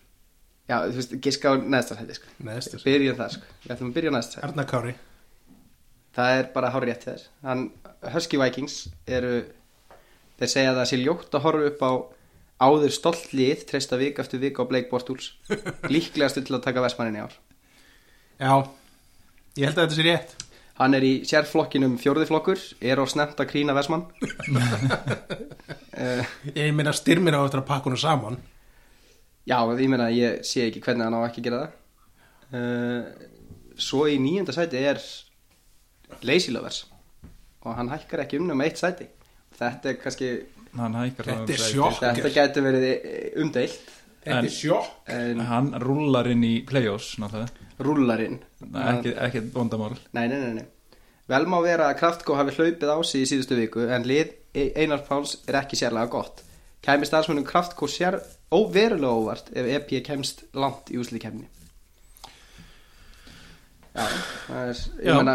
Já, 0.70 0.76
þú 0.86 0.96
veist, 1.00 1.14
giska 1.26 1.50
á 1.50 1.54
neðstar 1.58 1.98
hætti, 1.98 2.14
sko. 2.20 2.32
Neðstur 2.46 2.82
Byrjum 2.86 3.16
það, 3.18 3.38
sko. 3.38 3.54
Við 3.64 3.72
ætlum 3.74 3.88
að 3.90 3.96
byrja 3.96 4.10
á 4.10 4.14
neðstar 4.14 4.38
hætti. 4.38 4.50
Arna 4.50 4.66
Kári 4.70 4.92
Það 6.14 6.36
er 6.36 6.48
bara 6.54 6.70
hár 6.74 6.86
rétt 6.86 7.04
þér. 7.06 7.26
Hann, 7.46 7.66
Husky 8.14 8.38
Vikings 8.40 8.76
eru, 9.06 9.34
þeir 10.40 10.50
segja 10.50 10.72
að 10.72 10.80
það 10.80 10.88
sé 10.90 10.98
ljótt 11.00 11.36
að 11.36 11.44
horfa 11.44 11.68
upp 11.70 11.84
á 11.86 11.92
áður 12.60 12.92
stolt 12.94 13.32
lið 13.36 13.64
treysta 13.70 13.98
vik 14.00 14.20
eftir 14.20 14.42
vik 14.42 14.60
á 14.60 14.68
Blake 14.68 14.90
Bortles. 14.90 15.32
Líklegastu 15.92 16.44
til 16.44 16.58
að 16.58 16.66
taka 16.68 16.84
Vestmannin 16.84 17.18
í 17.20 17.24
ár. 17.24 17.34
Já, 18.40 18.52
ég 19.56 19.66
held 19.68 19.76
að 19.78 19.82
þetta 19.82 19.98
sé 19.98 20.06
rétt. 20.06 20.36
Hann 20.80 20.96
er 20.96 21.04
í 21.04 21.12
sérflokkinum 21.28 21.98
fjórðiflokkur 22.00 22.60
er 22.80 23.00
á 23.00 23.04
snemt 23.08 23.40
að 23.42 23.50
krína 23.50 23.74
Vestmann. 23.76 24.06
Uh, 25.92 26.24
Ég 26.56 26.70
meina 26.72 26.94
styrmir 26.96 27.36
á 27.36 27.44
eftir 27.44 27.60
að 27.60 27.68
pakka 27.68 27.90
hún 27.90 28.00
saman. 28.00 28.38
Já, 29.48 29.58
ég 29.76 29.90
meina 29.92 30.08
ég 30.12 30.40
sé 30.46 30.68
ekki 30.68 30.80
hvernig 30.84 31.04
hann 31.04 31.18
á 31.20 31.26
ekki 31.26 31.42
að 31.42 31.48
gera 31.48 31.60
það. 31.60 31.76
Uh, 32.50 33.02
svo 33.80 34.06
í 34.08 34.16
nýjunda 34.20 34.54
sæti 34.56 34.80
er 34.80 35.02
Lazy 36.24 36.54
Lovers. 36.54 36.86
Og 37.66 37.76
hann 37.76 37.92
hækkar 37.92 38.24
ekki 38.24 38.40
um 38.40 38.48
með 38.48 38.70
eitt 38.70 38.80
sæti. 38.80 39.08
Þetta 39.60 39.90
er 39.90 40.00
kannski 40.00 40.30
hann 40.78 40.94
hækkar 40.94 41.24
Þetta 41.30 41.52
er 41.56 41.64
sjokk. 41.64 41.98
þetta 42.00 42.30
getur 42.34 42.62
verið 42.68 42.84
eh, 42.90 43.40
umdeilt 43.42 43.80
Þetta 44.20 44.36
En- 44.38 44.44
er 44.44 44.50
sjokk 44.54 45.08
en 45.16 45.40
hann 45.48 45.70
rúlar 45.80 46.26
inn 46.30 46.44
í 46.44 46.54
play-offs 46.68 47.14
náttúrulega 47.18 47.68
rúlarinn 47.80 48.38
ekki, 48.76 49.14
ekki 49.16 49.40
vandamál 49.54 49.94
Nei, 50.12 50.26
nei, 50.28 50.36
nei, 50.38 50.52
nei. 50.60 50.66
Vel 51.30 51.46
má 51.48 51.60
vera 51.62 51.86
að 51.90 51.98
Kraftko 52.02 52.34
hafi 52.36 52.52
hlaupið 52.58 52.90
á 52.92 52.98
sig 53.06 53.22
í 53.24 53.28
síðustu 53.30 53.56
viku 53.56 53.86
en 53.88 54.04
lið 54.04 54.34
E- 54.52 54.72
Einar 54.82 55.04
Páls 55.06 55.36
er 55.46 55.54
ekki 55.60 55.76
sérlega 55.78 56.10
gott. 56.10 56.40
Kæmi 56.82 57.06
starfsmunum 57.06 57.44
Kraftko 57.46 57.86
sér 57.86 58.16
óverulega 58.50 59.12
óvart 59.14 59.50
ef 59.54 59.66
EP 59.76 59.92
kemst 60.02 60.42
langt 60.58 60.90
í 60.90 60.98
úsliðkemni. 60.98 61.46
Já, 63.94 64.06
það 64.46 64.68
er, 64.70 64.80
ég 65.04 65.06
Já. 65.06 65.14
meina, 65.20 65.34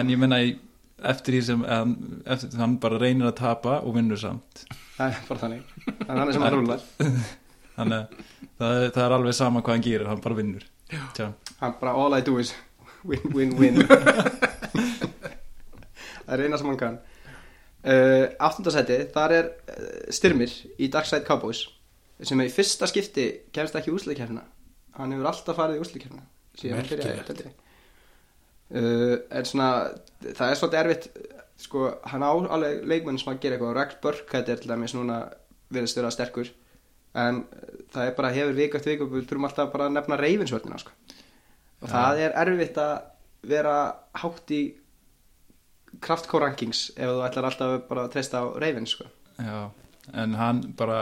en 0.00 0.10
ég 0.12 0.18
menna 0.20 0.38
í- 0.44 0.58
eftir 1.10 1.36
því 1.36 1.42
sem 1.46 1.60
hann, 1.66 1.94
eftir, 2.26 2.56
hann 2.60 2.78
bara 2.82 2.98
reynir 3.00 3.30
að 3.30 3.38
tapa 3.40 3.78
og 3.84 3.94
vinnur 3.96 4.20
samt 4.20 4.64
það 4.96 5.06
er 5.06 5.22
bara 5.28 5.42
þannig. 5.44 5.62
Það 5.86 6.10
er 6.10 6.18
þannig 6.20 6.34
sem 6.36 6.44
hann 6.44 6.56
rúlar. 6.56 6.82
þannig 7.76 7.96
að 7.96 8.06
það, 8.60 8.74
það 8.96 9.04
er 9.04 9.16
alveg 9.16 9.36
sama 9.38 9.62
hvað 9.64 9.76
hann 9.76 9.86
gerir 9.86 10.10
hann 10.10 10.24
bara 10.26 10.38
vinnur 10.40 10.66
Tjá. 11.16 11.26
Hann 11.60 11.76
bara 11.80 11.92
all 11.94 12.16
I 12.16 12.22
do 12.26 12.34
is 12.42 12.50
win, 13.06 13.22
win, 13.32 13.54
win. 13.60 13.78
það 16.26 16.34
er 16.34 16.42
eina 16.44 16.58
sem 16.58 16.66
hann 16.66 16.80
kann. 16.80 16.98
Uh, 17.80 18.26
Áttundasæti, 18.42 18.98
þar 19.14 19.36
er 19.38 19.46
uh, 19.72 19.92
styrmir 20.12 20.52
í 20.76 20.90
Darkside 20.92 21.24
Cowboys 21.24 21.62
sem 22.20 22.40
er 22.42 22.50
í 22.50 22.52
fyrsta 22.52 22.84
skipti 22.90 23.30
kemst 23.54 23.78
ekki 23.78 23.88
í 23.88 23.94
úsleikefna 23.96 24.42
hann 24.98 25.14
hefur 25.14 25.30
alltaf 25.30 25.56
farið 25.56 25.78
í 25.78 25.84
úsleikefna 25.84 26.22
síðan 26.58 26.82
Merkilegt. 26.82 27.30
deildinni. 27.30 27.54
Uh, 28.74 29.16
en 29.30 29.48
svona 29.48 29.70
það 30.24 30.46
er 30.46 30.58
svolítið 30.60 30.80
erfitt 30.80 31.08
sko, 31.60 31.86
hann 32.08 32.24
á 32.24 32.32
alveg 32.32 32.82
leikmenn 32.88 33.20
sem 33.20 33.32
að 33.32 33.42
gera 33.44 33.58
eitthvað. 33.58 33.76
Rex 33.76 34.00
Burkhead 34.02 34.50
er 34.50 34.60
til 34.60 34.72
dæmis 34.72 34.96
núna 34.96 35.20
verið 35.70 35.92
stöða 35.92 36.12
sterkur. 36.14 36.52
En 37.20 37.42
uh, 37.44 37.70
það 37.94 38.10
er 38.10 38.18
bara 38.18 38.34
hefur 38.36 38.58
viku 38.58 38.80
eftir 38.80 38.96
viku 38.96 39.10
við 39.12 39.26
þurfum 39.28 39.48
alltaf 39.50 39.72
bara 39.74 39.88
að 39.90 39.96
nefna 39.98 40.20
reyfinsvörnina 40.20 40.82
sko. 40.82 40.94
og 41.80 41.88
það 41.88 42.18
er 42.26 42.36
erfitt 42.42 42.78
að 42.78 42.94
vera 43.48 43.76
hátt 44.20 44.52
í 44.52 44.62
kraftcore 46.04 46.46
rankings 46.46 46.90
ef 46.94 47.08
þú 47.08 47.22
ætlar 47.26 47.48
alltaf 47.48 47.76
bara 47.88 48.04
að 48.06 48.12
treysta 48.14 48.42
á 48.44 48.46
reyfins 48.62 48.94
sko. 48.94 49.08
Já, 49.40 49.70
en 50.12 50.36
hann 50.38 50.60
bara 50.76 51.00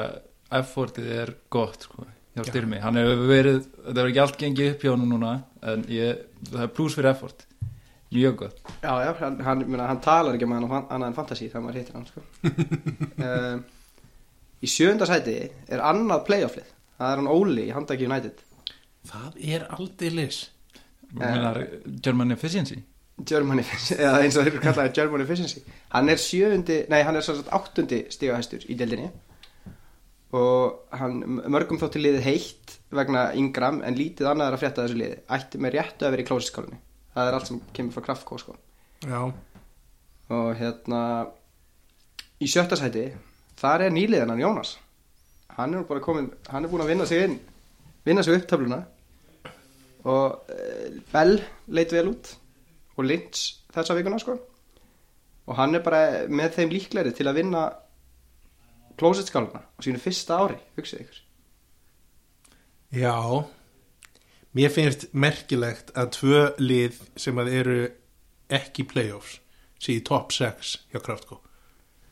effortið 0.55 1.11
er 1.13 1.35
gott 1.53 1.85
sko, 1.85 2.07
hjá 2.37 2.45
styrmi, 2.49 2.79
hann 2.81 2.97
hefur 3.01 3.27
verið 3.29 3.61
þetta 3.67 3.97
hefur 3.99 4.11
ekki 4.13 4.23
allt 4.25 4.41
gengið 4.41 4.71
upp 4.73 4.87
hjá 4.87 4.93
hann 4.95 5.09
núna 5.11 5.33
en 5.73 5.85
ég, 5.93 6.23
það 6.49 6.65
er 6.65 6.75
pluss 6.79 6.97
fyrir 6.97 7.11
effort 7.13 7.45
mjög 8.15 8.37
gott. 8.43 8.61
Já, 8.83 8.93
já, 9.05 9.13
hann, 9.21 9.41
hann, 9.45 9.65
minna, 9.67 9.87
hann 9.91 10.01
talar 10.05 10.37
ekki 10.37 10.49
með 10.49 10.67
hann 10.67 10.87
annað 10.89 11.09
en 11.11 11.17
fantasy 11.17 11.49
þegar 11.49 11.65
maður 11.65 11.81
hittir 11.81 11.99
hann 11.99 12.07
sko. 12.09 12.23
um, 13.29 13.65
í 14.65 14.71
sjönda 14.71 15.09
sæti 15.09 15.39
er 15.69 15.83
annað 15.85 16.25
playofflið. 16.29 16.71
Það 16.99 17.13
er 17.13 17.21
hann 17.23 17.31
Óli 17.31 17.67
í 17.69 17.75
Handaki 17.75 18.09
United. 18.09 18.41
Það 19.09 19.43
er 19.55 19.67
aldrei 19.77 20.09
lis 20.13 20.39
Menar, 21.17 21.63
German 22.05 22.35
Efficiency? 22.35 22.83
German 23.29 23.63
Efficiency, 23.63 23.97
eða 24.03 24.19
eins 24.23 24.37
og 24.37 24.45
þeir 24.45 24.53
eru 24.53 24.65
kallaði 24.67 24.93
German 24.99 25.25
Efficiency. 25.25 25.63
Hann 25.95 26.13
er 26.13 26.21
sjöundi, 26.21 26.83
nei 26.93 27.01
hann 27.07 27.17
er 27.17 27.25
svo 27.25 27.39
sagt 27.39 27.49
áttundi 27.57 28.03
stigahæstur 28.13 28.67
í 28.69 28.77
deildinni. 28.79 29.09
Og 30.37 30.99
hann 31.01 31.23
mörgum 31.49 31.81
þótti 31.81 32.03
liðið 32.03 32.27
heitt 32.27 32.77
vegna 32.93 33.31
Ingram 33.39 33.81
en 33.87 33.97
lítið 33.97 34.29
annað 34.29 34.51
er 34.51 34.59
að 34.59 34.63
frétta 34.65 34.83
af 34.83 34.89
þessu 34.91 35.01
liði. 35.01 35.23
Ætti 35.39 35.63
með 35.65 35.79
réttu 35.79 36.05
að 36.05 36.15
vera 36.15 36.25
í 36.25 36.29
klósiskálinni 36.29 36.83
það 37.19 37.29
er 37.29 37.39
allt 37.39 37.51
sem 37.51 37.61
kemur 37.77 37.97
frá 37.97 38.07
Kraftko 38.07 38.39
sko. 38.41 38.57
Já, 39.05 39.21
og 40.35 40.49
hérna 40.59 41.03
í 42.39 42.49
sjötta 42.51 42.79
sæti 42.79 43.09
þar 43.59 43.89
er 43.89 43.95
nýliðan 43.95 44.35
hann 44.35 44.43
Jónas. 44.43 44.77
Hann 45.59 45.75
er 45.75 45.87
bara 45.87 46.03
komin, 46.03 46.31
hann 46.49 46.65
er 46.65 46.71
búin 46.71 46.85
að 46.87 46.93
vinna 46.95 47.07
sig 47.11 47.27
inn 47.27 47.39
vinna 48.09 48.23
sig 48.23 48.39
upp 48.39 48.47
töfluna. 48.49 48.83
Og 50.09 50.53
e, 50.53 51.01
Bell 51.13 51.41
leit 51.75 51.93
vel 51.93 52.13
út 52.13 52.33
og 52.97 53.05
Lynch 53.05 53.43
þessa 53.75 53.97
vikuna 53.99 54.21
sko. 54.23 54.39
Og 55.49 55.57
hann 55.59 55.77
er 55.77 55.85
bara 55.85 56.25
með 56.29 56.59
þeim 56.59 56.75
líklegri 56.75 57.15
til 57.17 57.29
að 57.29 57.41
vinna 57.41 57.69
klósitskáluna 58.99 59.63
á 59.63 59.79
sínu 59.85 60.01
fyrsta 60.03 60.41
ári, 60.43 60.59
hugsið 60.77 61.05
ykkur. 61.05 61.23
Já 62.99 63.15
Mér 64.57 64.71
finnst 64.73 65.09
merkilegt 65.13 65.91
að 65.99 66.13
tvö 66.17 66.39
lið 66.63 66.97
sem 67.21 67.37
að 67.43 67.51
eru 67.61 67.77
ekki 68.49 68.87
playoffs 68.89 69.39
sé 69.79 69.99
í 69.99 70.03
top 70.07 70.33
6 70.35 70.71
hjá 70.93 70.99
Kraftko. 71.05 71.41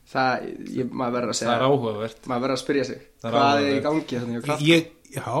Það, 0.07 0.43
ég, 0.71 0.91
maður 0.93 1.15
verður 1.17 1.31
að 1.31 1.33
það 1.33 1.39
segja 1.41 1.55
er 1.57 1.63
áhugavert. 1.67 2.19
maður 2.29 2.43
verður 2.45 2.55
að 2.55 2.61
spyrja 2.61 2.83
sig 2.87 2.99
Það 3.19 3.27
er 3.27 3.33
hvað 3.37 3.57
er 3.63 3.71
í 3.73 3.81
gangi 3.87 4.19
þannig 4.21 4.37
að 4.37 4.45
kraft 4.45 4.61
ég, 4.67 4.85
Já, 5.17 5.33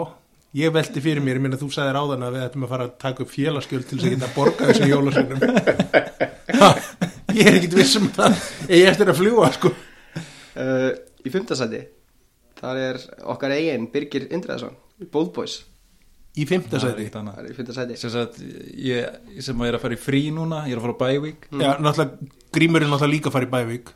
ég 0.59 0.73
velti 0.75 1.03
fyrir 1.05 1.23
mér, 1.23 1.37
ég 1.39 1.45
minna 1.45 1.59
þú 1.61 1.69
sagðir 1.71 1.99
áðan 2.01 2.25
að 2.27 2.35
við 2.35 2.43
ættum 2.47 2.65
að 2.67 2.73
fara 2.73 2.87
að 2.89 2.97
taka 3.05 3.23
upp 3.23 3.31
félagsgjöld 3.31 3.87
til 3.87 3.99
þess 4.01 4.09
að 4.09 4.15
geta 4.17 4.31
borga 4.35 4.67
þessum 4.71 4.91
jólasveinum. 4.91 5.39
Ha, 6.57 6.69
Ég 7.37 7.45
er 7.51 7.57
ekkit 7.59 7.73
viss 7.77 7.95
um 7.99 8.07
það. 8.15 8.37
Ég 8.71 8.87
eftir 8.89 9.11
að 9.11 9.17
fljúa 9.19 9.49
sko. 9.53 9.69
Uh, 10.57 10.87
í 11.21 11.29
fimmtasæti 11.29 11.81
þar 12.57 12.79
er 12.81 12.99
okkar 13.29 13.53
eigin 13.53 13.83
Birgir 13.93 14.23
Indreðarsson 14.33 14.73
Bold 15.13 15.29
Boys, 15.35 15.59
Í 16.37 16.45
ekkert 16.45 17.15
annað. 17.19 17.37
það 17.37 17.43
er 17.43 17.49
í 17.49 17.57
fimmtasæti 17.57 17.99
sem, 17.99 18.11
sagt, 18.13 18.41
ég, 18.87 18.99
sem 19.43 19.63
að 19.63 19.71
er 19.71 19.77
að 19.77 19.85
fara 19.85 19.97
í 19.97 20.01
frí 20.01 20.23
núna 20.33 20.63
ég 20.67 20.75
er 20.75 20.81
að 20.81 20.85
fara 20.87 20.97
á 20.97 21.01
bævík 21.03 21.47
Já, 21.49 21.71
náttúrulega, 21.81 22.33
Grímur 22.57 22.85
er 22.85 22.91
náttúrulega 22.91 23.13
líka 23.15 23.31
að 23.31 23.37
fara 23.37 23.47
í 23.47 23.53
bævík 23.55 23.93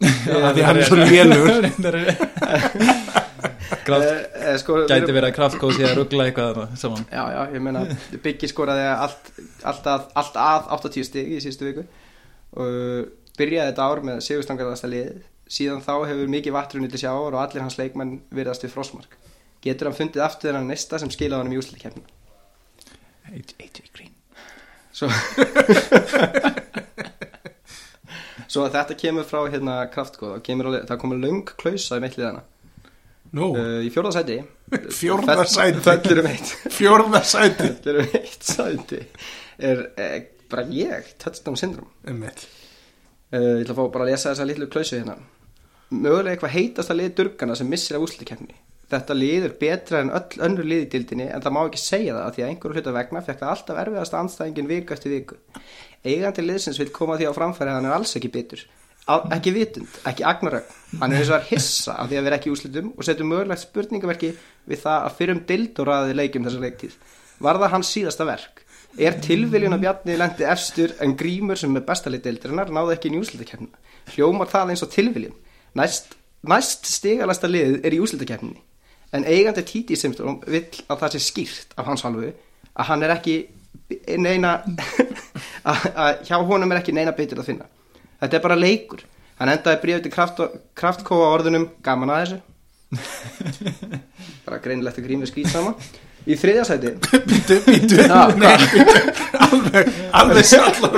af 0.40 0.52
því 0.56 0.62
hann 0.64 0.80
er 0.80 0.86
svo 0.88 0.96
lélugur 1.00 1.62
Kraft, 3.86 4.08
uh, 4.36 4.56
sko, 4.60 4.76
gæti 4.90 5.14
verið 5.14 5.28
að 5.30 5.34
kraftkóð 5.36 5.76
sé 5.76 5.86
að 5.86 5.96
ruggla 6.00 6.26
eitthvað 6.26 6.48
þarna 6.50 6.78
saman. 6.80 7.04
Já, 7.10 7.22
já, 7.32 7.40
ég 7.54 7.62
meina 7.64 7.82
Biggi 8.24 8.50
skoraði 8.50 8.86
allt, 8.90 9.30
allt, 9.62 9.86
að, 9.88 10.06
allt 10.20 10.38
að 10.42 10.68
80 10.76 11.06
stig 11.06 11.30
í 11.36 11.40
síðustu 11.42 11.68
viku. 11.68 11.84
Og 12.60 13.38
byrjaði 13.38 13.70
þetta 13.70 13.86
ár 13.86 14.02
með 14.06 14.22
sigurstangarðasta 14.26 14.90
liðið 14.90 15.22
síðan 15.50 15.82
þá 15.84 15.92
hefur 16.10 16.30
mikið 16.30 16.54
vattrunni 16.54 16.90
til 16.90 17.02
sjávar 17.02 17.36
og 17.36 17.42
allir 17.42 17.64
hans 17.64 17.78
leikmenn 17.80 18.18
virðast 18.34 18.66
við 18.66 18.74
frostmark 18.74 19.16
getur 19.64 19.90
hann 19.90 19.98
fundið 19.98 20.24
aftur 20.24 20.50
þennan 20.50 20.70
næsta 20.72 21.00
sem 21.02 21.12
skilaði 21.12 21.44
hann 21.44 21.54
í 21.54 21.60
úsliðkeppni 21.60 22.04
AJ 23.30 23.90
Green. 23.94 24.14
Svo 24.92 25.08
svo 28.50 28.64
að 28.66 28.74
þetta 28.74 28.96
kemur 28.98 29.26
frá 29.28 29.44
hérna 29.52 29.74
kemur 29.92 30.70
alveg, 30.70 30.88
það 30.88 31.00
komur 31.02 31.20
löng 31.22 31.52
klausa 31.60 32.00
í 32.00 32.02
meitliðana 32.02 32.42
Nú, 33.30 33.52
uh, 33.54 33.78
í 33.86 33.90
fjórða 33.94 34.10
sæti. 34.16 34.40
Fjórða 35.00 35.44
sæti. 35.46 35.82
fellur 35.84 36.18
um 36.24 36.28
eitt. 36.32 36.48
Fjórða 36.78 37.20
sæti. 37.22 37.68
Fellur 37.84 38.00
um 38.02 38.16
eitt 38.18 38.46
sæti. 38.48 38.98
Er 39.60 39.84
eh, 40.00 40.16
bara 40.50 40.64
ég 40.74 41.12
touchdown 41.20 41.58
syndrom 41.60 41.92
Einmitt. 42.08 42.48
uh, 43.30 43.60
ég 43.60 43.62
ætla 43.62 43.76
að 43.76 43.78
fá 43.78 43.92
bara 43.94 44.08
að 44.08 44.10
lesa 44.10 44.32
þessa 44.32 44.48
litlu 44.48 44.66
klausu 44.72 44.98
hérna. 44.98 45.14
Mögulega 45.94 46.34
eitthvað 46.34 46.56
heitasta 46.56 46.96
lið 46.96 47.14
durgana 47.20 47.54
sem 47.58 47.70
missir 47.70 47.98
af 47.98 48.08
úsliðkeppni 48.08 48.58
þetta 48.90 49.16
lið 49.16 49.46
er 49.46 49.54
betra 49.60 50.00
en 50.02 50.10
öll 50.16 50.42
önnur 50.46 50.66
lið 50.66 50.82
í 50.84 50.90
dildinni 50.94 51.28
en 51.30 51.42
það 51.44 51.54
má 51.54 51.60
ekki 51.62 51.80
segja 51.82 52.16
það 52.16 52.26
af 52.26 52.34
því 52.34 52.42
að 52.42 52.50
einhverju 52.50 52.76
hluta 52.76 52.94
vegna 52.96 53.22
fekk 53.26 53.40
það 53.40 53.52
alltaf 53.54 53.80
erfiðasta 53.84 54.20
anstæðingin 54.20 54.70
viku 54.70 54.96
eftir 54.96 55.14
viku. 55.14 55.38
Eigandi 56.04 56.44
liðsins 56.44 56.80
vil 56.80 56.90
koma 56.94 57.18
því 57.20 57.30
á 57.30 57.32
framfæri 57.36 57.72
að 57.72 57.78
hann 57.78 57.88
er 57.90 57.96
alls 57.96 58.14
ekki 58.18 58.32
bitur. 58.34 58.64
Ekki 59.10 59.52
vitund, 59.54 59.94
ekki 60.06 60.26
agnarögn 60.28 61.00
hann 61.00 61.14
er 61.14 61.22
eins 61.22 61.30
og 61.32 61.38
er 61.38 61.46
hissa 61.48 61.96
af 61.98 62.10
því 62.10 62.18
að 62.18 62.26
vera 62.28 62.38
ekki 62.38 62.50
í 62.50 62.54
úslitum 62.54 62.90
og 62.92 63.06
setur 63.06 63.26
mögulegt 63.26 63.64
spurningaverki 63.64 64.32
við 64.70 64.82
það 64.84 65.06
að 65.06 65.16
fyrir 65.18 65.34
um 65.34 65.42
dild 65.48 65.80
og 65.80 65.88
ræði 65.88 66.16
leikjum 66.18 66.46
þessa 66.46 66.62
leiktíð. 66.64 66.96
Var 67.40 67.60
það 67.62 67.74
hans 67.74 67.92
síðasta 67.96 68.26
verk? 68.28 68.62
Er 68.98 69.18
tilviljun 69.22 69.74
að 69.74 69.84
Bjarni 69.86 70.16
lendi 70.18 70.46
efstur 70.50 70.94
en 71.02 71.16
grímur 71.18 71.58
sem 71.58 71.74
er 71.78 71.86
bestalið 71.86 72.26
deildarinnar 72.26 72.72
náði 72.74 72.96
ekki 72.96 73.12
í 73.14 73.20
úslitakefnina 73.22 74.14
hljómar 74.14 74.50
það 74.50 74.74
eins 74.74 74.82
og 74.84 74.90
tilviljun? 74.94 75.36
Næst, 75.78 76.16
næst 76.42 76.90
stigalasta 76.90 77.50
liðið 77.50 77.86
er 77.86 77.96
í 77.96 78.02
úslitakefninni 78.02 78.62
en 79.16 79.26
eigandi 79.26 79.64
Titi 79.66 79.98
Simstrom 79.98 80.40
vill 80.46 80.66
að 80.86 81.00
það 81.02 81.14
sé 81.14 81.22
skýrt 81.24 81.74
af 81.76 81.88
hans 81.90 82.04
halvu 82.06 82.30
að 82.30 82.90
hann 82.90 83.02
er 83.06 83.14
ekki 83.16 83.36
neina 84.22 84.58
að, 85.70 86.20
hjá 86.28 86.36
honum 86.38 86.70
er 86.70 86.82
ekki 86.82 86.94
neina 86.94 87.14
betur 87.16 87.42
að 87.42 87.50
finna. 87.52 87.66
Þetta 88.20 88.38
er 88.38 88.44
bara 88.44 88.60
leikur. 88.60 89.02
Hann 89.40 89.50
endaði 89.54 89.80
bríðið 89.82 90.06
til 90.06 90.12
kraft, 90.14 90.40
kraftkóa 90.76 91.32
orðunum 91.32 91.70
gaman 91.82 92.12
að 92.12 92.22
þessu. 92.22 92.40
Bara 94.46 94.58
greinilegt 94.62 94.98
að 94.98 95.06
grímið 95.06 95.30
skýt 95.30 95.52
sama 95.52 95.76
í 96.28 96.36
þriðja 96.38 96.64
sæti 96.68 96.94
Bítu, 97.28 97.58
bítu, 97.66 98.00
Já, 98.02 98.32
nei, 98.36 98.50
alveg, 99.46 99.92
alveg 100.20 100.48
sallar 100.48 100.96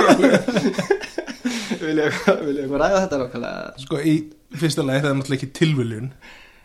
vil 1.83 1.99
ég 1.99 2.17
vil 2.43 2.57
eitthvað 2.57 2.79
ræða 2.81 3.01
þetta 3.03 3.19
nákvæmlega? 3.21 3.73
Sko, 3.83 3.99
í 3.99 4.15
fyrsta 4.57 4.85
lagi 4.87 5.03
það 5.03 5.09
er 5.11 5.17
náttúrulega 5.19 5.39
ekki 5.39 5.51
tilviljun 5.59 6.09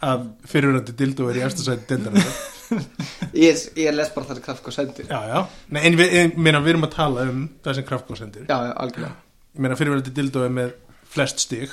að 0.04 0.28
fyrirhundandi 0.50 0.94
dildó 0.98 1.28
er 1.32 1.40
í 1.40 1.44
eftir 1.46 1.66
sæti 1.66 1.88
dildarinnar 1.90 2.38
ég, 3.32 3.48
er- 3.54 3.78
ég 3.80 3.86
er 3.88 3.96
les 3.96 4.10
bara 4.14 4.28
það 4.28 4.36
sem 4.38 4.44
kraftko 4.44 4.72
sendir. 4.74 5.06
Já, 5.08 5.20
já, 5.32 5.38
nei, 5.72 5.80
en 5.88 5.94
við, 5.98 6.10
ég 6.18 6.34
meina, 6.36 6.60
við 6.60 6.74
erum 6.74 6.84
að 6.84 6.92
tala 6.94 7.22
um 7.30 7.38
það 7.64 7.78
sem 7.78 7.86
Kraftgóð 7.88 8.18
sendir. 8.20 8.42
Já, 8.50 8.56
já, 8.68 8.72
algjörlega. 8.84 9.14
Ég 9.56 9.62
meina, 9.64 9.78
fyrirverandi 9.80 10.12
dildó 10.18 10.42
er 10.44 10.52
með 10.52 10.74
flest 11.08 11.40
stig. 11.46 11.72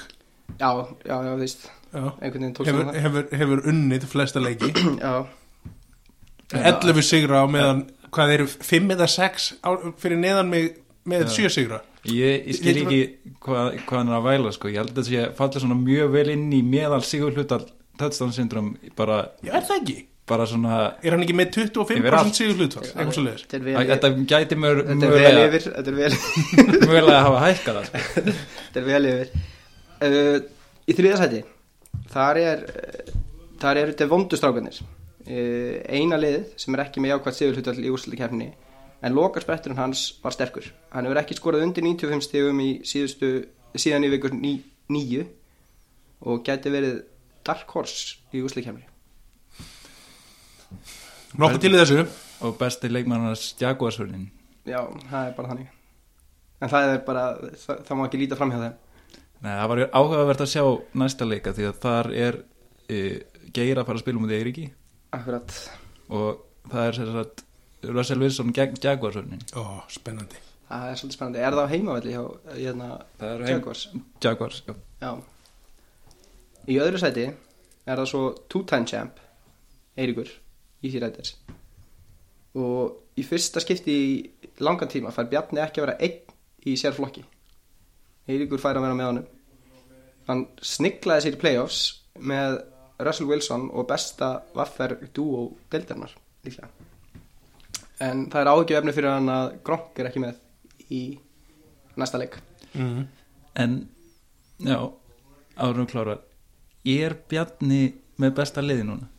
Já, 0.62 0.70
já, 1.04 1.16
já, 1.28 1.34
víst. 1.42 1.66
Hefur, 1.96 2.94
hefur, 2.96 3.28
hefur 3.42 3.62
unnið 3.72 4.08
flesta 4.12 4.40
leiki. 4.44 4.72
Það 4.72 5.04
já, 5.04 5.16
11 6.72 7.04
sigra 7.10 7.44
á 7.44 7.46
meðan 7.52 7.84
hvað 8.16 8.34
eru 8.38 8.48
5 8.48 8.96
eða 8.96 9.08
6 9.12 9.48
á, 9.66 9.70
fyrir 10.00 10.20
neðan 10.22 10.52
mig 10.52 10.72
með 11.10 11.26
Já. 11.28 11.32
7 11.50 11.54
sigra? 11.58 11.82
Ég, 12.06 12.44
ég 12.48 12.58
skil 12.60 12.76
ekki 12.84 13.00
hvað, 13.44 13.80
hvað 13.84 13.98
hann 14.00 14.12
er 14.14 14.18
að 14.20 14.28
væla 14.30 14.52
sko. 14.56 14.70
ég 14.72 14.78
held 14.80 14.92
að 14.94 15.00
þetta 15.02 15.08
sé 15.10 15.24
fallið 15.40 15.64
svona 15.66 15.78
mjög 15.82 16.12
vel 16.14 16.28
inn 16.36 16.46
í 16.54 16.62
meðal 16.66 17.02
sigur 17.06 17.34
hlutal 17.36 17.64
touchdown 18.00 18.34
syndrom 18.36 18.74
bara, 18.98 19.22
Já, 19.46 19.54
er 19.60 19.66
það 19.68 19.80
ekki? 19.82 19.98
bara 20.26 20.46
svona 20.50 20.78
Er 21.06 21.14
hann 21.14 21.22
ekki 21.22 21.36
með 21.38 21.52
Yfir 21.52 21.76
25% 21.78 22.18
allt. 22.20 22.38
sigur 22.40 22.56
hlutfall? 22.58 22.88
Eitthvað 22.90 23.14
svo 23.18 23.26
leiðis 23.28 23.44
þetta 23.46 23.58
er 23.60 23.66
vel 23.68 23.90
þetta 23.92 24.10
gæti 24.32 24.58
mör, 24.58 24.82
þetta 24.88 25.06
er 25.06 25.16
vel 25.20 25.42
yfir 25.44 25.68
þetta 25.70 25.92
er 25.92 26.00
vel, 26.00 26.16
mögulega 26.90 27.20
að 27.20 27.26
hafa 27.28 27.44
hækkað 27.46 27.78
það 27.78 27.86
sko. 27.90 28.24
þetta 28.66 28.82
er 28.82 28.88
vel 28.90 29.10
yfir 29.12 29.30
uh, 30.10 30.40
í 30.90 30.98
þriðja 30.98 31.22
sæti 31.22 31.44
þar 32.16 32.42
er 32.42 32.66
uh, 32.72 33.16
þar 33.62 33.82
eru 33.84 33.94
þetta 33.94 34.10
vondustrákanir 34.16 34.82
uh, 34.82 35.76
eina 35.94 36.20
liðið 36.22 36.48
sem 36.66 36.76
er 36.78 36.86
ekki 36.88 37.04
með 37.06 37.14
jákvæmt 37.16 37.40
sigurhlutal 37.40 37.78
í 37.86 37.94
úrslutakefni 37.94 38.50
en 39.06 39.14
lokarspretturinn 39.14 39.78
hans 39.78 40.08
var 40.24 40.34
sterkur 40.34 40.72
hann 40.96 41.06
hefur 41.06 41.22
ekki 41.22 41.38
skorað 41.38 41.68
undir 41.68 41.86
95 41.86 42.26
stigum 42.26 42.62
í 42.66 42.72
síðustu, 42.88 43.36
síðan 43.78 44.08
í 44.08 44.14
vikur 44.16 44.34
ní, 44.34 44.58
níu 44.90 45.26
og 46.26 46.42
gæti 46.48 46.72
verið 46.74 47.04
dark 47.46 47.70
horse 47.76 48.18
í 48.34 48.42
úrslutakefni 48.46 48.86
Nokkuð 51.36 51.62
til 51.66 51.74
í 51.76 51.80
þessu. 51.80 52.04
Og 52.46 52.54
besti 52.60 52.90
leikmannars 52.92 53.54
Jaguarsvörnin 53.60 54.28
já, 54.68 54.80
það 55.10 55.28
er 55.30 55.34
bara 55.38 55.50
þannig. 55.52 55.68
En 56.64 56.72
það 56.72 56.90
er 56.94 57.00
bara, 57.06 57.24
það, 57.62 57.80
það 57.88 57.98
má 58.00 58.04
ekki 58.08 58.20
líta 58.22 58.38
fram 58.40 58.52
hjá 58.54 58.60
þeim. 58.64 58.76
Nei, 59.46 59.52
það 59.52 59.70
var 59.72 59.82
áhugavert 60.00 60.44
að 60.46 60.52
sjá 60.52 60.64
næsta 61.02 61.28
leika 61.28 61.54
því 61.56 61.68
að 61.70 61.80
þar 61.84 62.10
er 62.26 62.38
e, 62.90 63.00
Geir 63.56 63.78
að 63.82 63.88
fara 63.90 64.00
að 64.00 64.04
spila 64.04 64.20
um 64.22 64.28
því 64.30 64.40
Eiríki. 64.40 64.66
Akkurat. 65.16 65.56
Og 66.10 66.42
það 66.72 66.90
er 66.90 66.98
sér 67.00 67.12
sagt 67.20 67.46
Russell 67.86 68.24
Wilson 68.26 68.52
gegn 68.56 68.80
Jaguarsvörnin 68.84 69.44
Ó, 69.60 69.64
spennandi. 69.94 70.42
Það 70.66 70.88
er 70.90 71.00
svolítið 71.00 71.18
spennandi, 71.20 71.44
er 71.46 71.56
það 71.60 71.68
á 71.68 71.74
heimavelli 71.76 72.16
hjá 72.16 72.24
hérna, 72.58 72.90
Það 73.22 73.32
er 73.36 73.44
heim- 73.46 73.54
Jaguars 73.54 73.84
Jaguars, 74.26 74.64
já. 74.66 74.76
Já 75.04 75.12
Í 76.66 76.80
öðru 76.82 77.02
sæti 77.02 77.28
er 77.30 78.00
það 78.00 78.10
svo 78.10 78.24
two-time 78.50 78.90
champ 78.90 79.20
Eiríkur 79.98 80.32
Easy 80.82 81.00
Riders. 81.02 81.36
Og 82.58 83.20
í 83.20 83.24
fyrsta 83.28 83.62
skipti 83.64 83.96
í 83.96 84.12
langan 84.64 84.90
tíma 84.92 85.14
fær 85.16 85.30
Bjarni 85.32 85.62
ekki 85.64 85.82
að 85.82 85.88
vera 85.88 85.98
einn 86.08 86.36
í 86.66 86.76
sér 86.80 86.96
flokki 86.96 87.24
Eiríkur 88.26 88.62
fær 88.62 88.80
að 88.80 88.88
vera 88.88 88.98
með 88.98 89.12
honum. 89.12 89.28
Hann 90.26 90.48
sniklaði 90.66 91.28
sér 91.28 91.38
í 91.38 91.42
playoffs 91.44 91.82
með 92.18 92.58
Russell 93.06 93.30
Wilson 93.30 93.68
og 93.70 93.86
besta 93.90 94.32
vaffer 94.56 94.96
duo 95.14 95.52
deildarinnar 95.70 96.16
líklega. 96.46 96.72
En 98.02 98.26
það 98.32 98.42
er 98.42 98.52
ágjöfni 98.52 98.96
fyrir 98.96 99.14
hann 99.14 99.30
að 99.32 99.52
Gronk 99.68 100.00
er 100.02 100.10
ekki 100.10 100.24
með 100.24 100.40
í 100.90 101.04
næsta 102.00 102.20
leik. 102.20 102.40
Mm. 102.74 103.06
En, 103.62 103.78
já, 104.66 104.80
árum 105.56 105.88
klára 105.88 106.18
Er 106.86 107.16
Bjarni 107.30 107.84
með 108.22 108.36
besta 108.40 108.64
liði 108.64 108.88
núna? 108.88 109.12